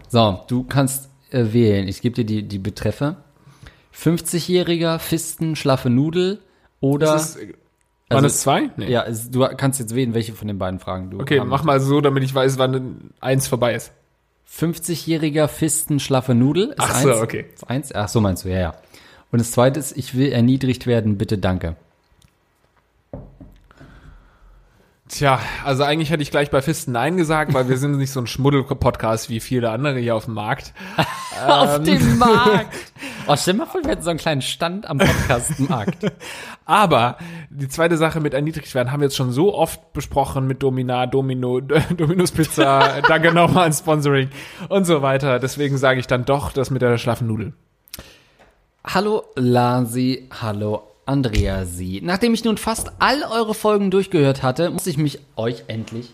[0.08, 1.88] So, du kannst äh, wählen.
[1.88, 3.16] Ich gebe dir die, die Betreffe.
[3.94, 6.40] 50-jähriger, Fisten, schlaffe Nudel
[6.80, 7.54] oder Das ist, äh,
[8.08, 8.70] Waren Also- es zwei?
[8.76, 8.88] Nee.
[8.90, 11.80] Ja, es, du kannst jetzt wählen, welche von den beiden Fragen du Okay, mach mal
[11.80, 13.90] so, damit ich weiß, wann eins vorbei ist.
[14.48, 17.20] 50-jähriger Fisten schlaffe Nudel ist Ach so, eins.
[17.20, 17.46] okay.
[17.52, 17.92] Ist eins.
[17.92, 18.74] Ach so meinst du, ja, ja.
[19.32, 21.74] Und das zweite ist, ich will erniedrigt werden, bitte danke.
[25.08, 28.20] Tja, also eigentlich hätte ich gleich bei Fisten Nein gesagt, weil wir sind nicht so
[28.20, 30.72] ein Schmuddel-Podcast wie viele andere hier auf dem Markt.
[31.46, 32.74] Auf dem Markt.
[33.28, 36.12] Oh, stell mal vor, wir hätten so einen kleinen Stand am Podcastmarkt.
[36.64, 37.18] Aber
[37.50, 41.06] die zweite Sache mit erniedrigt werden haben wir jetzt schon so oft besprochen mit Domina,
[41.06, 44.30] Domino, Dominus Pizza, danke nochmal an Sponsoring
[44.68, 45.40] und so weiter.
[45.40, 47.52] Deswegen sage ich dann doch das mit der schlaffen Nudel.
[48.84, 52.00] Hallo Lasi, hallo Andreasi.
[52.02, 56.10] Nachdem ich nun fast all eure Folgen durchgehört hatte, muss ich mich euch endlich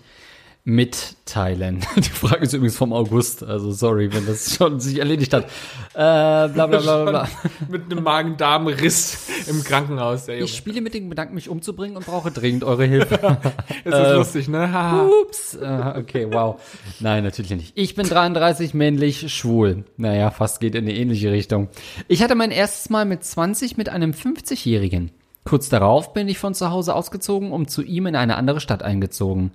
[0.65, 1.81] mitteilen.
[1.97, 5.45] Die Frage ist übrigens vom August, also sorry, wenn das schon sich erledigt hat.
[5.45, 5.49] Äh,
[5.95, 7.29] bla bla bla bla.
[7.69, 10.45] mit einem Magen-Darm-Riss im Krankenhaus, der Junge.
[10.45, 13.15] Ich spiele mit dem Gedanken, mich umzubringen und brauche dringend eure Hilfe.
[13.85, 15.11] Ist das lustig, ne?
[15.23, 15.55] Ups.
[15.55, 16.61] Äh, okay, wow.
[17.01, 17.73] Nein, natürlich nicht.
[17.75, 19.85] Ich bin 33, männlich, schwul.
[19.97, 21.71] Naja, fast geht in eine ähnliche Richtung.
[22.07, 25.11] Ich hatte mein erstes Mal mit 20 mit einem 50-Jährigen.
[25.45, 28.85] Kurz darauf bin ich von zu Hause ausgezogen, um zu ihm in eine andere Stadt
[28.85, 29.51] eingezogen.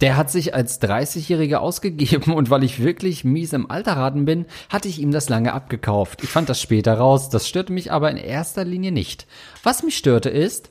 [0.00, 4.46] Der hat sich als 30-Jähriger ausgegeben und weil ich wirklich mies im Alter raten bin,
[4.68, 6.22] hatte ich ihm das lange abgekauft.
[6.22, 9.26] Ich fand das später raus, das störte mich aber in erster Linie nicht.
[9.62, 10.70] Was mich störte ist,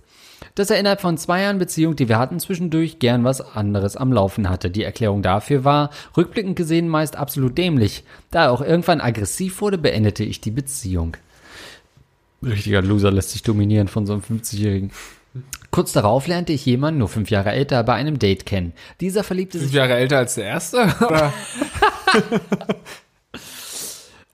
[0.56, 4.12] dass er innerhalb von zwei Jahren Beziehung, die wir hatten, zwischendurch gern was anderes am
[4.12, 4.70] Laufen hatte.
[4.70, 8.04] Die Erklärung dafür war, rückblickend gesehen meist absolut dämlich.
[8.32, 11.18] Da er auch irgendwann aggressiv wurde, beendete ich die Beziehung.
[12.42, 14.92] Richtiger Loser lässt sich dominieren von so einem 50-Jährigen.
[15.72, 18.74] Kurz darauf lernte ich jemanden, nur fünf Jahre älter, bei einem Date kennen.
[19.02, 19.78] Dieser verliebte Fünf sich.
[19.78, 20.94] Jahre älter als der erste?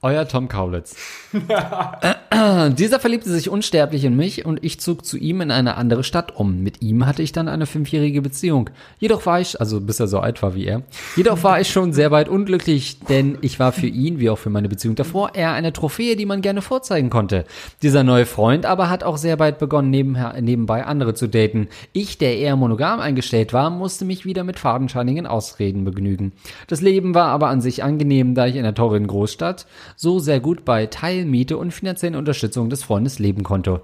[0.02, 0.96] Euer Tom Kaulitz.
[2.76, 6.36] Dieser verliebte sich unsterblich in mich und ich zog zu ihm in eine andere Stadt
[6.36, 6.62] um.
[6.62, 8.70] Mit ihm hatte ich dann eine fünfjährige Beziehung.
[8.98, 10.82] Jedoch war ich, also bis er so alt war wie er,
[11.16, 14.50] jedoch war ich schon sehr weit unglücklich, denn ich war für ihn, wie auch für
[14.50, 17.44] meine Beziehung davor, eher eine Trophäe, die man gerne vorzeigen konnte.
[17.82, 21.68] Dieser neue Freund aber hat auch sehr bald begonnen, nebenbei andere zu daten.
[21.92, 26.32] Ich, der eher monogam eingestellt war, musste mich wieder mit fadenscheinigen Ausreden begnügen.
[26.66, 29.66] Das Leben war aber an sich angenehm, da ich in der teuren Großstadt
[29.96, 30.86] so sehr gut bei
[31.26, 33.82] Teilmiete und finanziellen Unterstützung des Freundes leben konnte.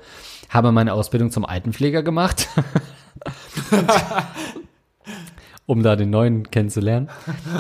[0.49, 2.49] Habe meine Ausbildung zum Altenpfleger gemacht.
[5.67, 7.09] um da den neuen kennenzulernen.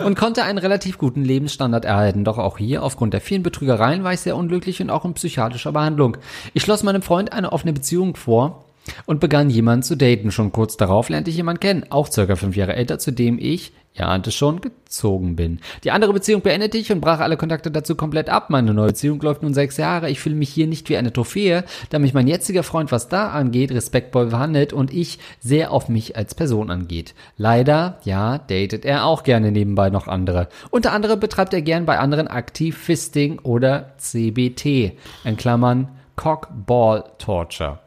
[0.04, 2.24] Und konnte einen relativ guten Lebensstandard erhalten.
[2.24, 5.72] Doch auch hier, aufgrund der vielen Betrügereien, war ich sehr unglücklich und auch in psychiatrischer
[5.72, 6.16] Behandlung.
[6.54, 8.64] Ich schloss meinem Freund eine offene Beziehung vor
[9.06, 10.30] und begann jemanden zu daten.
[10.30, 13.72] Schon kurz darauf lernte ich jemanden kennen, auch circa fünf Jahre älter, zu dem ich,
[13.94, 15.60] ihr ahnt es schon, gezogen bin.
[15.84, 18.50] Die andere Beziehung beendete ich und brach alle Kontakte dazu komplett ab.
[18.50, 20.10] Meine neue Beziehung läuft nun sechs Jahre.
[20.10, 23.30] Ich fühle mich hier nicht wie eine Trophäe, da mich mein jetziger Freund, was da
[23.30, 27.14] angeht, respektvoll behandelt und ich sehr auf mich als Person angeht.
[27.36, 30.48] Leider, ja, datet er auch gerne nebenbei noch andere.
[30.70, 34.92] Unter anderem betreibt er gern bei anderen aktiv Fisting oder CBT,
[35.24, 37.78] in Klammern Cockball Torture.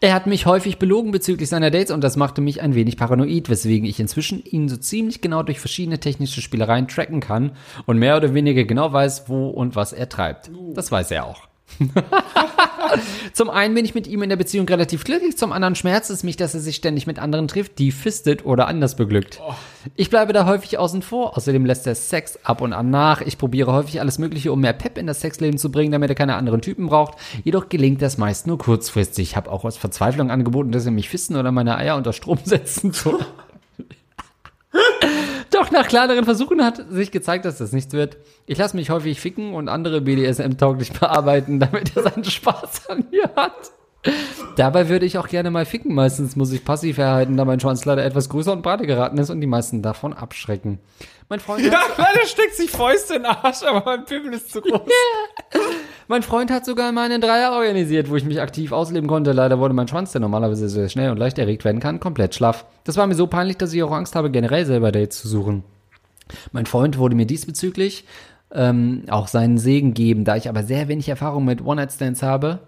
[0.00, 3.48] Er hat mich häufig belogen bezüglich seiner Dates und das machte mich ein wenig paranoid,
[3.48, 7.52] weswegen ich inzwischen ihn so ziemlich genau durch verschiedene technische Spielereien tracken kann
[7.86, 10.50] und mehr oder weniger genau weiß, wo und was er treibt.
[10.74, 11.48] Das weiß er auch.
[13.32, 16.22] zum einen bin ich mit ihm in der Beziehung relativ glücklich, zum anderen schmerzt es
[16.22, 19.40] mich, dass er sich ständig mit anderen trifft, die fistet oder anders beglückt.
[19.94, 23.20] Ich bleibe da häufig außen vor, außerdem lässt er Sex ab und an nach.
[23.20, 26.16] Ich probiere häufig alles Mögliche, um mehr Pep in das Sexleben zu bringen, damit er
[26.16, 27.18] keine anderen Typen braucht.
[27.44, 29.30] Jedoch gelingt das meist nur kurzfristig.
[29.30, 32.38] Ich habe auch aus Verzweiflung angeboten, dass er mich fisten oder meine Eier unter Strom
[32.44, 33.20] setzen soll.
[35.56, 38.18] Doch nach kleineren Versuchen hat sich gezeigt, dass das nichts wird.
[38.44, 43.30] Ich lasse mich häufig ficken und andere BDSM-tauglich bearbeiten, damit er seinen Spaß an mir
[43.34, 43.72] hat.
[44.56, 45.94] Dabei würde ich auch gerne mal ficken.
[45.94, 49.30] Meistens muss ich passiv erhalten, da mein Schwanz leider etwas größer und breiter geraten ist
[49.30, 50.78] und die meisten davon abschrecken.
[51.28, 54.34] Mein Freund, Ja, hat, klar, der steckt sich Fäuste in den Arsch, aber mein Pimmel
[54.34, 54.80] ist zu groß.
[56.08, 59.32] mein Freund hat sogar mal einen Dreier organisiert, wo ich mich aktiv ausleben konnte.
[59.32, 62.64] Leider wurde mein Schwanz, der normalerweise sehr schnell und leicht erregt werden kann, komplett schlaff.
[62.84, 65.64] Das war mir so peinlich, dass ich auch Angst habe, generell selber Dates zu suchen.
[66.52, 68.04] Mein Freund wurde mir diesbezüglich
[68.52, 72.60] ähm, auch seinen Segen geben, da ich aber sehr wenig Erfahrung mit One-Night-Stands habe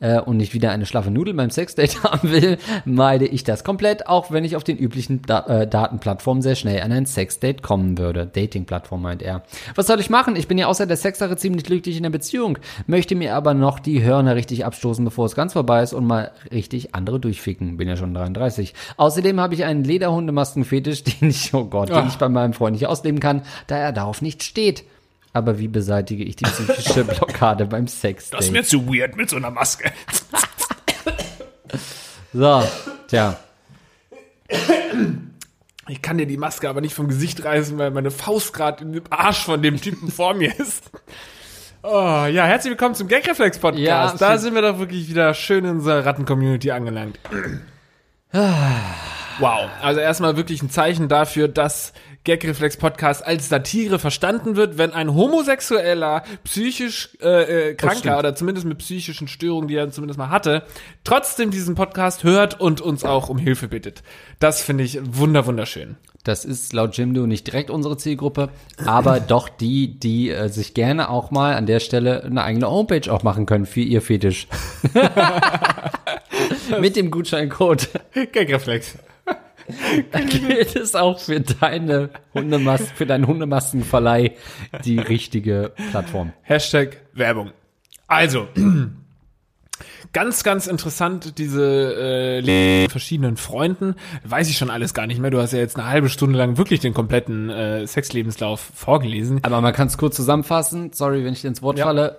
[0.00, 4.06] äh, und nicht wieder eine schlaffe Nudel beim Sexdate haben will, meide ich das komplett,
[4.06, 7.98] auch wenn ich auf den üblichen da äh, Datenplattformen sehr schnell an ein Sexdate kommen
[7.98, 8.26] würde.
[8.26, 9.42] Dating-Plattform meint er.
[9.74, 10.36] Was soll ich machen?
[10.36, 13.78] Ich bin ja außer der Sexsache ziemlich glücklich in der Beziehung, möchte mir aber noch
[13.78, 17.76] die Hörner richtig abstoßen, bevor es ganz vorbei ist und mal richtig andere durchficken.
[17.76, 18.74] Bin ja schon 33.
[18.96, 22.08] Außerdem habe ich einen Lederhundemaskenfetisch, den ich, oh Gott, den Ach.
[22.08, 24.84] ich bei meinem Freund nicht ausleben kann, da er darauf nicht steht.
[25.36, 28.64] Aber wie beseitige ich die psychische Blockade beim Sexdate?
[28.64, 29.92] zu weird mit so einer Maske.
[32.32, 32.66] So,
[33.06, 33.36] tja.
[35.88, 38.94] Ich kann dir die Maske aber nicht vom Gesicht reißen, weil meine Faust gerade in
[38.94, 40.90] dem Arsch von dem Typen vor mir ist.
[41.82, 43.82] Oh, ja, herzlich willkommen zum Gagreflex-Podcast.
[43.82, 47.20] Ja, da sind wir doch wirklich wieder schön in unserer Ratten-Community angelangt.
[49.38, 51.92] Wow, also erstmal wirklich ein Zeichen dafür, dass
[52.26, 58.66] Gagreflex Podcast als Satire verstanden wird, wenn ein homosexueller, psychisch äh, äh, kranker oder zumindest
[58.66, 60.64] mit psychischen Störungen, die er zumindest mal hatte,
[61.04, 64.02] trotzdem diesen Podcast hört und uns auch um Hilfe bittet.
[64.40, 65.96] Das finde ich wunder wunderschön.
[66.24, 68.48] Das ist laut Jimdo nicht direkt unsere Zielgruppe,
[68.84, 73.12] aber doch die, die äh, sich gerne auch mal an der Stelle eine eigene Homepage
[73.12, 74.48] auch machen können für ihr Fetisch.
[76.80, 77.88] Mit dem Gutscheincode
[78.32, 78.98] Gagreflex.
[80.30, 84.32] gilt es auch für deine Hundemast, für deinen Hundemaskenverleih
[84.84, 86.32] die richtige Plattform.
[86.42, 87.50] Hashtag Werbung.
[88.06, 88.48] Also,
[90.12, 93.96] ganz, ganz interessant, diese äh, verschiedenen Freunden.
[94.24, 95.30] Weiß ich schon alles gar nicht mehr.
[95.30, 99.40] Du hast ja jetzt eine halbe Stunde lang wirklich den kompletten äh, Sexlebenslauf vorgelesen.
[99.42, 100.92] Aber man kann es kurz zusammenfassen.
[100.92, 101.84] Sorry, wenn ich dir ins Wort Ja.
[101.84, 102.18] falle.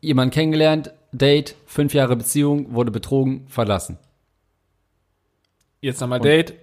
[0.00, 3.98] Jemand kennengelernt, Date, fünf Jahre Beziehung, wurde betrogen, verlassen.
[5.84, 6.54] Jetzt nochmal Date,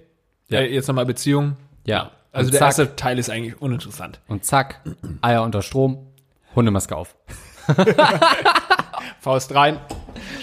[0.49, 0.59] Ja.
[0.59, 1.55] äh, jetzt nochmal Beziehung.
[1.85, 2.11] Ja.
[2.31, 4.19] Also Und der zack, erste Teil ist eigentlich uninteressant.
[4.27, 4.81] Und zack,
[5.21, 6.07] Eier unter Strom,
[6.55, 7.15] Hundemaske auf.
[9.19, 9.77] Faust rein,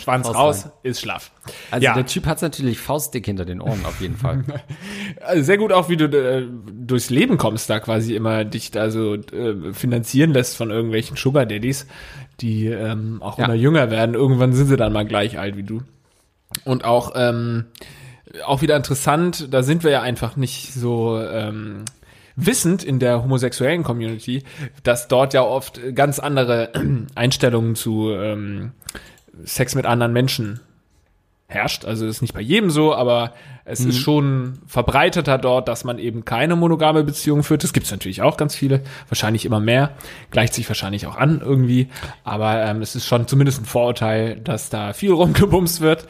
[0.01, 0.73] Schwanz Faust raus, rein.
[0.85, 1.31] ist schlaff.
[1.71, 4.45] Also ja, der Typ hat's natürlich faustdick hinter den Ohren auf jeden Fall.
[5.21, 8.91] also sehr gut auch, wie du äh, durchs Leben kommst, da quasi immer dich da
[8.91, 11.87] so äh, finanzieren lässt von irgendwelchen Sugar Daddies,
[12.41, 13.47] die ähm, auch Ja.
[13.47, 14.15] immer jünger werden.
[14.15, 15.83] Irgendwann sind sie dann mal gleich alt wie du.
[16.65, 17.67] Und auch ähm,
[18.45, 21.85] auch wieder interessant, da sind wir ja einfach nicht so ähm,
[22.37, 24.45] wissend in der homosexuellen Community,
[24.83, 26.73] dass dort ja oft ganz andere
[27.15, 28.73] Einstellungen zu ähm,
[29.45, 30.61] Sex mit anderen Menschen
[31.49, 31.85] herrscht.
[31.87, 33.33] Also ist nicht bei jedem so, aber
[33.65, 37.65] es ist schon verbreiteter dort, dass man eben keine monogame Beziehung führt.
[37.65, 39.93] Das gibt es natürlich auch ganz viele, wahrscheinlich immer mehr,
[40.31, 41.89] gleicht sich wahrscheinlich auch an irgendwie.
[42.25, 46.07] Aber ähm, es ist schon zumindest ein Vorurteil, dass da viel rumgebumst wird.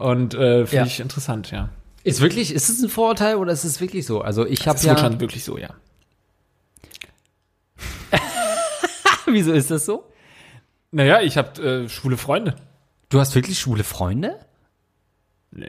[0.00, 0.86] Und äh, finde Ja.
[0.86, 1.68] ich interessant, ja.
[2.04, 4.22] Ist wirklich, ist es ein Vorurteil oder ist es wirklich so?
[4.22, 4.92] Also ich habe ist ja.
[4.92, 5.68] wohl schon wirklich so, ja.
[9.26, 10.10] Wieso ist das so?
[10.90, 12.56] Naja, ich habe äh, schwule Freunde.
[13.10, 14.38] Du hast wirklich schwule Freunde?
[15.50, 15.68] Nee.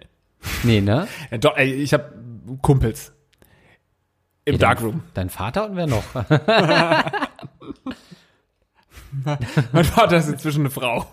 [0.63, 1.07] Nee, ne?
[1.31, 2.13] Ja, doch, ey, ich habe
[2.61, 3.11] Kumpels.
[4.45, 5.03] Im Ja, Darkroom.
[5.13, 6.03] Dein, dein Vater und wer noch?
[9.73, 11.05] Mein Vater ist inzwischen eine Frau.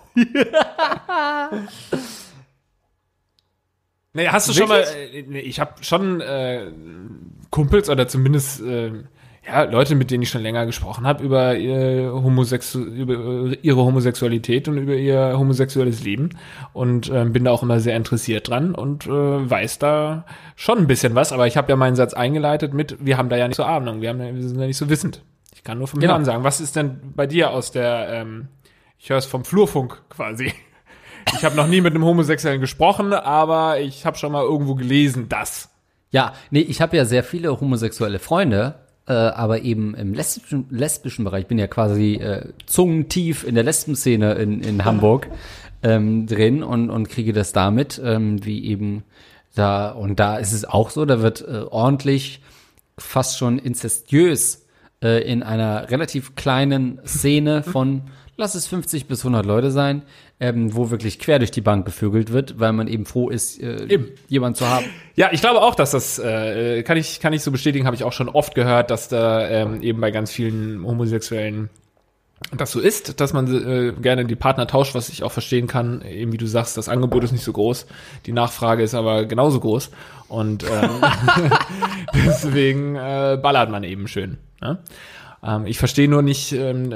[4.13, 6.71] Naja, hast du schon mal, äh, nee, ich habe schon äh,
[7.51, 8.93] Kumpels oder zumindest äh,
[9.47, 14.69] ja, Leute, mit denen ich schon länger gesprochen habe über, ihr Homosexu über ihre Homosexualität
[14.69, 16.31] und über ihr homosexuelles Leben
[16.73, 20.87] und äh, bin da auch immer sehr interessiert dran und äh, weiß da schon ein
[20.87, 23.57] bisschen was, aber ich habe ja meinen Satz eingeleitet mit, wir haben da ja nicht
[23.57, 25.23] so Ahnung, wir, haben, wir sind ja nicht so wissend.
[25.55, 26.15] Ich kann nur vom Genau.
[26.15, 26.45] Hören sagen.
[26.45, 28.49] Was ist denn bei dir aus der, ähm,
[28.99, 30.53] ich höre es vom Flurfunk quasi.
[31.35, 35.29] Ich habe noch nie mit einem Homosexuellen gesprochen, aber ich habe schon mal irgendwo gelesen,
[35.29, 35.69] dass.
[36.11, 38.77] Ja, nee, ich habe ja sehr viele homosexuelle Freunde,
[39.07, 41.43] äh, aber eben im lesbischen, lesbischen Bereich.
[41.43, 45.29] Ich bin ja quasi äh, zungentief in der Lesbenszene in, in Hamburg
[45.83, 49.05] ähm, drin und, und kriege das damit, ähm, wie eben
[49.55, 52.41] da, und da ist es auch so, da wird äh, ordentlich,
[52.97, 54.67] fast schon inzestiös
[55.03, 58.03] äh, in einer relativ kleinen Szene von,
[58.39, 60.03] lass es 50 bis 100 Leute sein,
[60.41, 63.85] ähm, wo wirklich quer durch die Bank gevögelt wird, weil man eben froh ist, äh,
[63.87, 64.13] Eben.
[64.29, 64.87] jemand zu haben.
[65.17, 68.05] Ja, ich glaube auch, dass das, äh, kann ich, kann ich so bestätigen, habe ich
[68.05, 71.69] auch schon oft gehört, dass da ähm, eben bei ganz vielen Homosexuellen
[72.57, 76.03] das so ist, dass man äh, gerne die Partner tauscht, was ich auch verstehen kann.
[76.03, 77.87] Eben wie du sagst, das Angebot ist nicht so groß,
[78.27, 79.91] die Nachfrage ist aber genauso groß
[80.29, 81.03] und ähm,
[82.15, 84.39] deswegen äh, ballert man eben schön.
[84.61, 84.79] Ne?
[85.43, 86.91] Ähm, ich verstehe nur nicht, ähm,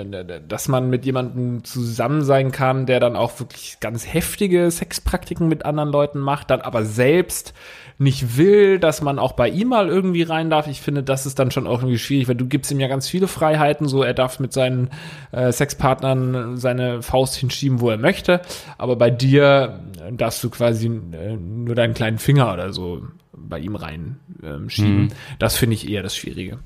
[0.49, 5.65] dass man mit jemandem zusammen sein kann, der dann auch wirklich ganz heftige Sexpraktiken mit
[5.65, 7.55] anderen Leuten macht, dann aber selbst
[7.99, 10.67] nicht will, dass man auch bei ihm mal irgendwie rein darf.
[10.67, 13.09] Ich finde, das ist dann schon auch irgendwie schwierig, weil du gibst ihm ja ganz
[13.09, 14.91] viele Freiheiten, so er darf mit seinen
[15.31, 18.41] äh, Sexpartnern seine Faust hinschieben, wo er möchte,
[18.79, 23.59] aber bei dir äh, darfst du quasi äh, nur deinen kleinen Finger oder so bei
[23.59, 25.09] ihm rein ähm, schieben.
[25.39, 26.59] Das finde ich eher das Schwierige.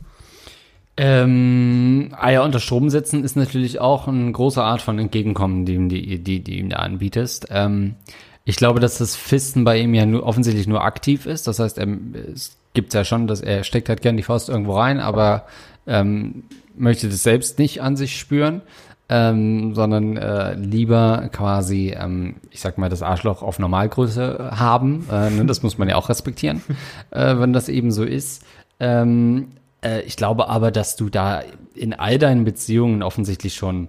[0.98, 6.22] Ähm, Eier unter Strom setzen ist natürlich auch eine große Art von Entgegenkommen, die, die,
[6.22, 7.48] die, die ihm da anbietest.
[7.50, 7.96] Ähm,
[8.44, 11.46] ich glaube, dass das Fisten bei ihm ja nur, offensichtlich nur aktiv ist.
[11.48, 11.88] Das heißt, er,
[12.32, 15.46] es gibt ja schon, dass er steckt halt gern die Faust irgendwo rein, aber
[15.86, 16.44] ähm,
[16.76, 18.62] möchte das selbst nicht an sich spüren.
[19.08, 25.06] ähm, sondern äh, lieber quasi, ähm, ich sag mal, das Arschloch auf Normalgröße haben.
[25.10, 26.62] Äh, ne, das muss man ja auch respektieren,
[27.10, 28.44] äh, wenn das eben so ist.
[28.80, 29.48] Ähm,
[29.86, 31.42] äh, ich glaube aber, dass du da
[31.74, 33.88] in all deinen Beziehungen offensichtlich schon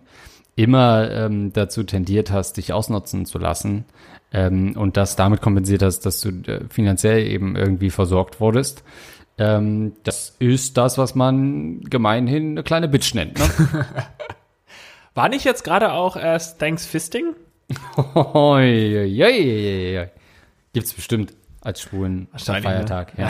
[0.55, 3.85] immer ähm, dazu tendiert hast, dich ausnutzen zu lassen
[4.33, 8.83] ähm, und das damit kompensiert hast, dass du äh, finanziell eben irgendwie versorgt wurdest.
[9.37, 13.37] Ähm, das ist das, was man gemeinhin eine kleine Bitch nennt.
[13.37, 13.49] Ne?
[15.13, 17.35] War nicht jetzt gerade auch erst Thanksfisting?
[20.73, 21.33] Gibt's bestimmt
[21.67, 23.11] als schwulen Wahrscheinlich, Feiertag.
[23.17, 23.29] Ja.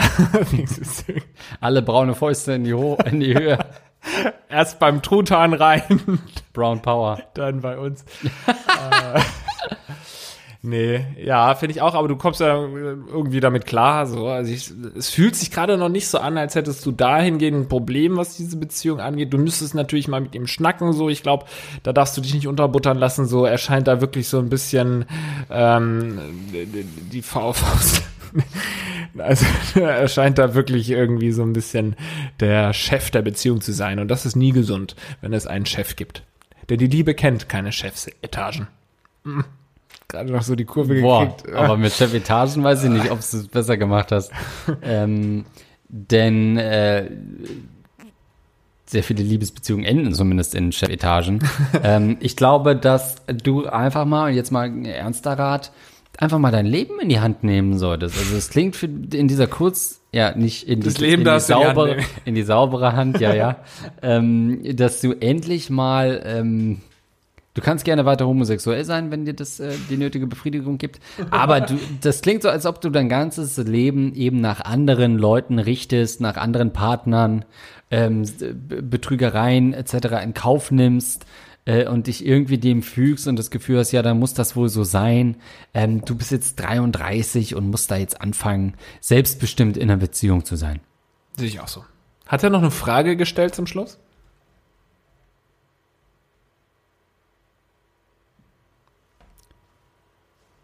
[1.60, 3.58] Alle braune Fäuste in die, Ho in die Höhe.
[4.48, 6.20] Erst beim Truthahn rein,
[6.52, 7.20] Brown Power.
[7.34, 8.04] dann bei uns.
[8.46, 9.20] äh,
[10.62, 14.06] nee, ja, finde ich auch, aber du kommst ja irgendwie damit klar.
[14.06, 14.26] So.
[14.28, 17.68] Also ich, es fühlt sich gerade noch nicht so an, als hättest du dahingehend ein
[17.68, 19.32] Problem, was diese Beziehung angeht.
[19.32, 20.92] Du müsstest natürlich mal mit ihm schnacken.
[20.92, 21.46] So, ich glaube,
[21.82, 23.26] da darfst du dich nicht unterbuttern lassen.
[23.26, 25.04] So, er scheint da wirklich so ein bisschen
[25.50, 26.18] ähm,
[27.12, 28.02] die Faust.
[29.16, 31.96] Also er scheint da wirklich irgendwie so ein bisschen
[32.40, 33.98] der Chef der Beziehung zu sein.
[33.98, 36.22] Und das ist nie gesund, wenn es einen Chef gibt.
[36.68, 38.68] Denn die Liebe kennt keine Chefsetagen.
[39.24, 39.44] Hm.
[40.08, 41.54] Gerade noch so die Kurve Boah, gekriegt.
[41.54, 44.32] aber mit Chefetagen weiß ich nicht, ob du es besser gemacht hast.
[44.82, 45.44] ähm,
[45.88, 47.10] denn äh,
[48.86, 51.40] sehr viele Liebesbeziehungen enden zumindest in Chefetagen.
[51.82, 55.72] ähm, ich glaube, dass du einfach mal, und jetzt mal ein ernster Rat,
[56.16, 58.18] einfach mal dein Leben in die Hand nehmen solltest.
[58.18, 61.24] Also es klingt für, in dieser kurz, ja, nicht in die, Das Leben in, die
[61.24, 63.56] du in die saubere, in die saubere Hand, ja, ja,
[64.02, 66.80] ähm, dass du endlich mal, ähm,
[67.58, 71.00] du kannst gerne weiter homosexuell sein, wenn dir das äh, die nötige Befriedigung gibt,
[71.30, 75.58] aber du, das klingt so, als ob du dein ganzes Leben eben nach anderen Leuten
[75.58, 77.44] richtest, nach anderen Partnern,
[77.90, 80.22] ähm, B- Betrügereien etc.
[80.22, 81.26] in Kauf nimmst
[81.64, 84.68] äh, und dich irgendwie dem fügst und das Gefühl hast, ja, dann muss das wohl
[84.68, 85.36] so sein.
[85.74, 90.54] Ähm, du bist jetzt 33 und musst da jetzt anfangen, selbstbestimmt in einer Beziehung zu
[90.54, 90.78] sein.
[91.36, 91.84] Sehe ich auch so.
[92.26, 93.98] Hat er noch eine Frage gestellt zum Schluss?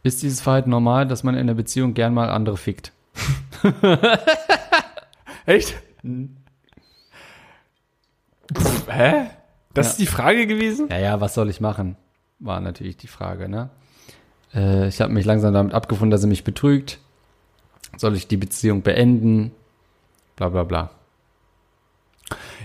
[0.05, 2.93] Ist dieses Verhalten normal, dass man in einer Beziehung gern mal andere fickt?
[5.47, 5.75] Echt?
[8.57, 9.27] Pff, hä?
[9.73, 9.91] Das Ja.
[9.93, 10.89] ist die Frage gewesen?
[10.91, 11.97] Ja, ja, was soll ich machen?
[12.39, 13.71] War natürlich die Frage, ne?
[14.55, 16.99] Äh, ich habe mich langsam damit abgefunden, dass er mich betrügt.
[17.97, 19.53] Soll ich die Beziehung beenden?
[20.37, 20.91] Bla bla bla.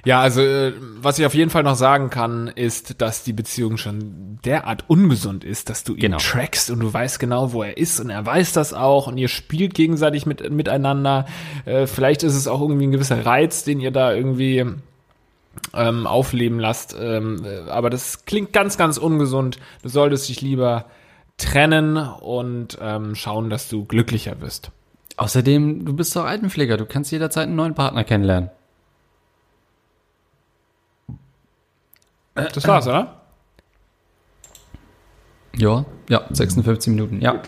[0.06, 3.78] Ja, also äh, was ich auf jeden Fall noch sagen kann, ist, dass die Beziehung
[3.78, 6.18] schon derart ungesund ist, dass du ihn Genau.
[6.18, 9.28] trackst und du weißt genau, wo er ist und er weiß das auch und ihr
[9.28, 11.26] spielt gegenseitig mit, miteinander.
[11.66, 14.66] Äh, vielleicht ist es auch irgendwie ein gewisser Reiz, den ihr da irgendwie
[15.74, 16.95] ähm, aufleben lasst.
[17.00, 19.60] Ähm, äh, aber das klingt ganz, ganz ungesund.
[19.84, 20.86] Du solltest dich lieber
[21.38, 24.72] trennen und ähm, schauen, dass du glücklicher wirst.
[25.18, 28.52] Außerdem, du bist doch Altenpfleger, du kannst jederzeit einen neuen Partner kennenlernen.
[32.54, 33.22] Das war's, oder?
[35.56, 37.42] Ja, ja, 56 Minuten, ja.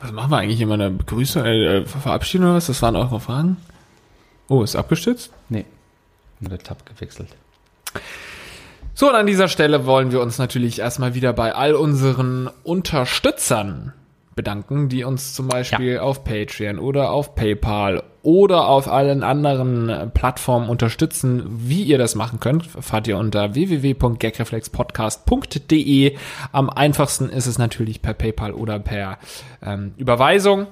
[0.00, 2.66] Was machen wir eigentlich immer eine Begrüßung, äh, Verabschiedung oder was?
[2.66, 3.58] Das waren eure Fragen?
[4.48, 5.32] Oh, ist abgestürzt?
[5.48, 5.64] Nee,
[6.40, 7.28] nur der Tab gewechselt.
[8.94, 13.92] So, und an dieser Stelle wollen wir uns natürlich erstmal wieder bei all unseren Unterstützern
[14.34, 20.06] bedanken, die uns zum Beispiel auf Patreon oder auf PayPal oder auf allen anderen äh,
[20.06, 21.44] Plattformen unterstützen.
[21.48, 26.16] Wie ihr das machen könnt, erfahrt ihr unter www.gagreflexpodcast.de.
[26.52, 29.18] Am einfachsten ist es natürlich per PayPal oder per
[29.62, 30.68] ähm, Überweisung.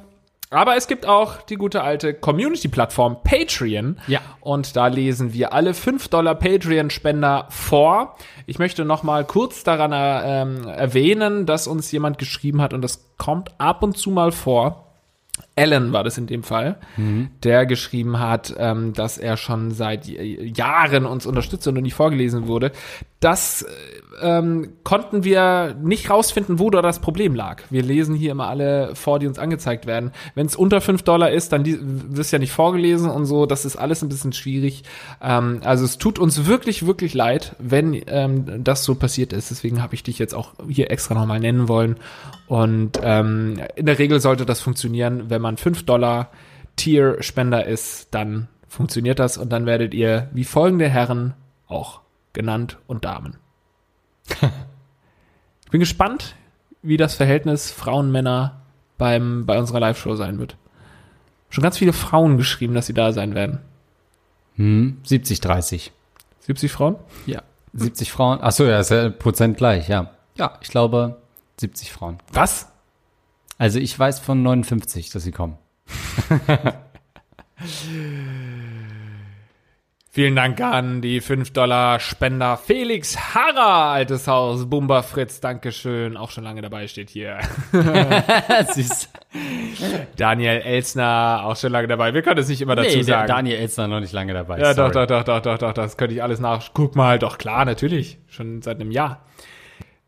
[0.53, 4.01] Aber es gibt auch die gute alte Community-Plattform Patreon.
[4.09, 4.21] Ja.
[4.41, 8.17] Und da lesen wir alle 5 Dollar Patreon-Spender vor.
[8.47, 12.83] Ich möchte noch mal kurz daran äh, ähm, erwähnen, dass uns jemand geschrieben hat und
[12.83, 14.87] das kommt ab und zu mal vor.
[15.61, 16.79] Alan war das in dem Fall,
[17.43, 22.73] der geschrieben hat, ähm, dass er schon seit Jahren uns unterstützt und nie vorgelesen wurde.
[23.21, 23.69] Das äh,
[24.23, 27.63] ähm, konnten wir nicht rausfinden, wo da das Problem lag.
[27.69, 30.13] Wir lesen hier immer alle vor, die uns angezeigt werden.
[30.35, 33.45] Wenn es unter 5 Dollar ist, dann wirst ja nicht vorgelesen und so.
[33.45, 34.85] Das ist alles ein bisschen schwierig.
[35.21, 39.51] Ähm, also es tut uns wirklich, wirklich leid, wenn ähm, das so passiert ist.
[39.51, 41.97] Deswegen habe ich dich jetzt auch hier extra nochmal nennen wollen.
[42.47, 46.31] Und ähm, in der Regel sollte das funktionieren, wenn man 5 Dollar
[46.77, 51.35] Tier-Spender ist, dann funktioniert das und dann werdet ihr wie folgende Herren
[51.67, 52.01] auch
[52.33, 53.37] genannt und Damen.
[55.65, 56.37] ich bin gespannt,
[56.83, 58.61] wie das Verhältnis Frauen-Männer
[58.97, 60.57] beim, bei unserer Live-Show sein wird.
[61.49, 63.61] Schon ganz viele Frauen geschrieben, dass sie da sein werden.
[64.55, 65.93] Hm, 70, 30.
[66.41, 66.97] 70 Frauen?
[67.27, 67.43] Ja.
[67.75, 68.41] 70 Frauen.
[68.41, 70.11] Achso, ja, ist ja Prozent gleich, ja.
[70.37, 71.21] Ja, ich glaube
[71.59, 72.19] 70 Frauen.
[72.33, 72.70] Was?
[73.61, 75.59] Also ich weiß von 59, dass sie kommen.
[80.13, 86.63] Vielen Dank an die 5-Dollar-Spender Felix Harrer, altes Haus, Bumba Fritz, Dankeschön, auch schon lange
[86.63, 87.39] dabei steht hier.
[88.73, 89.11] Süß.
[90.17, 92.15] Daniel Elsner, auch schon lange dabei.
[92.15, 93.29] Wir können es nicht immer dazu Nee, sagen.
[93.29, 94.59] Daniel Elster noch nicht lange dabei.
[94.59, 96.71] ja, doch, doch, doch, doch, doch, doch, das könnte ich alles nach.
[96.73, 98.17] Guck mal, doch klar, natürlich.
[98.27, 99.27] Schon seit einem Jahr.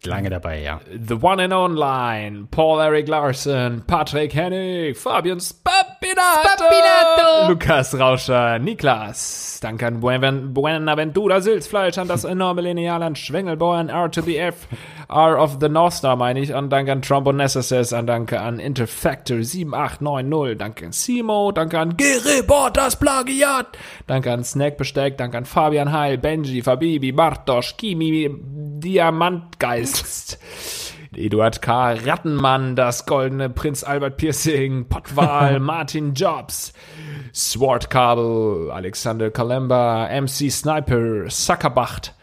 [0.04, 0.80] Lange dabei, ja.
[0.90, 7.48] The One and Online, Paul Eric Larson, Patrick Hennig, Fabian Spapinato, Spapinato.
[7.48, 13.90] Lukas Rauscher, Niklas, danke an Buen- Buenaventura Silzfleisch, an das enorme Lineal, an Schwengelbauer, an
[13.90, 14.54] R2BF,
[15.08, 19.44] R of the North Star meine ich, an danke an Trombonessus, an danke an Interfactor
[19.44, 23.66] 7890, danke an Simo, danke an G-Report, das Plagiat,
[24.08, 28.28] danke an Snack Besteck, danke an Fabian Heil, Benji, Fabibi, Bartosch, Kimi,
[28.82, 29.91] Diamantgeist,
[31.14, 36.72] Eduard K., Rattenmann, das goldene Prinz Albert Piercing, Pottwal, Martin Jobs,
[37.34, 42.14] Swordkabel, Alexander Kalemba, MC Sniper, Suckerbacht,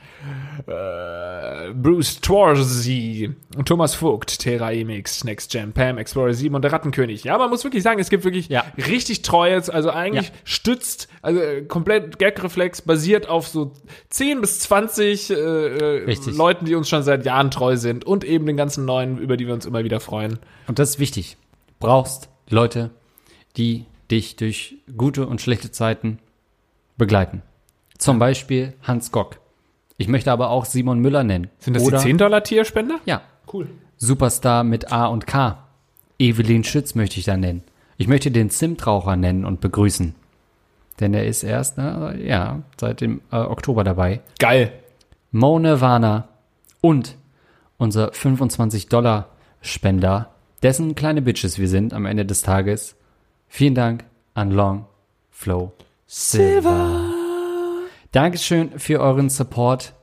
[0.67, 3.31] äh, Bruce Twarzy,
[3.65, 7.23] Thomas Vogt, Terra Emix, Next Gen, Pam, Explorer 7 und der Rattenkönig.
[7.23, 8.65] Ja, man muss wirklich sagen, es gibt wirklich Ja.
[8.77, 10.33] richtig treues, also eigentlich Ja.
[10.43, 13.73] stützt, also äh, komplett Gagreflex basiert auf so
[14.09, 16.15] 10 bis 20 äh, äh.
[16.31, 19.47] Leuten, die uns schon seit Jahren treu sind und eben den ganzen neuen, über die
[19.47, 20.39] wir uns immer wieder freuen.
[20.67, 21.37] Und das ist wichtig.
[21.79, 22.91] Brauchst Leute,
[23.57, 26.19] die dich durch gute und schlechte Zeiten
[26.97, 27.41] begleiten.
[27.97, 29.38] Zum Beispiel Hans Gock.
[29.99, 31.49] Ich möchte aber auch Simon Müller nennen.
[31.59, 33.01] Sind das Oder, die 10-Dollar-Tierspender?
[33.05, 33.21] Ja.
[33.51, 33.67] Cool.
[33.97, 35.65] Superstar mit A und K.
[36.17, 37.63] Evelyn Schütz möchte ich da nennen.
[37.97, 40.15] Ich möchte den Zimtraucher nennen und begrüßen.
[41.01, 44.21] Denn er ist erst, na, ja, seit dem äh, Oktober dabei.
[44.39, 44.71] Geil.
[45.31, 46.29] Mo Nirvana
[46.79, 47.17] und
[47.77, 50.29] unser 25-Dollar-Spender,
[50.63, 52.95] dessen kleine Bitches wir sind am Ende des Tages.
[53.49, 54.85] Vielen Dank an Long
[55.29, 55.73] Flow
[56.07, 56.98] Silver.
[58.11, 59.93] Dankeschön für euren Support.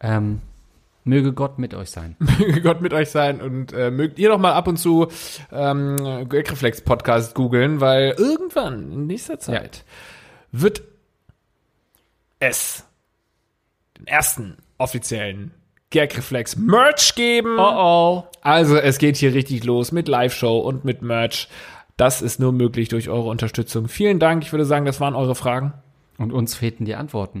[0.00, 0.40] Ähm,
[1.04, 2.16] möge Gott mit euch sein.
[2.38, 5.08] Möge Gott mit euch sein und äh, mögt ihr doch mal ab und zu
[5.50, 9.84] ähm, Gagreflex Podcast googeln, weil irgendwann in nächster Zeit
[10.52, 10.82] wird
[12.38, 12.84] es
[13.98, 15.52] den ersten offiziellen
[15.90, 17.58] Gagreflex Merch geben.
[17.58, 18.24] oh.
[18.42, 21.48] Also es geht hier richtig los mit Live-Show und mit Merch.
[21.96, 23.88] Das ist nur möglich durch eure Unterstützung.
[23.88, 24.44] Vielen Dank.
[24.44, 25.74] Ich würde sagen, das waren eure Fragen.
[26.20, 27.40] Und uns fehlten die Antworten.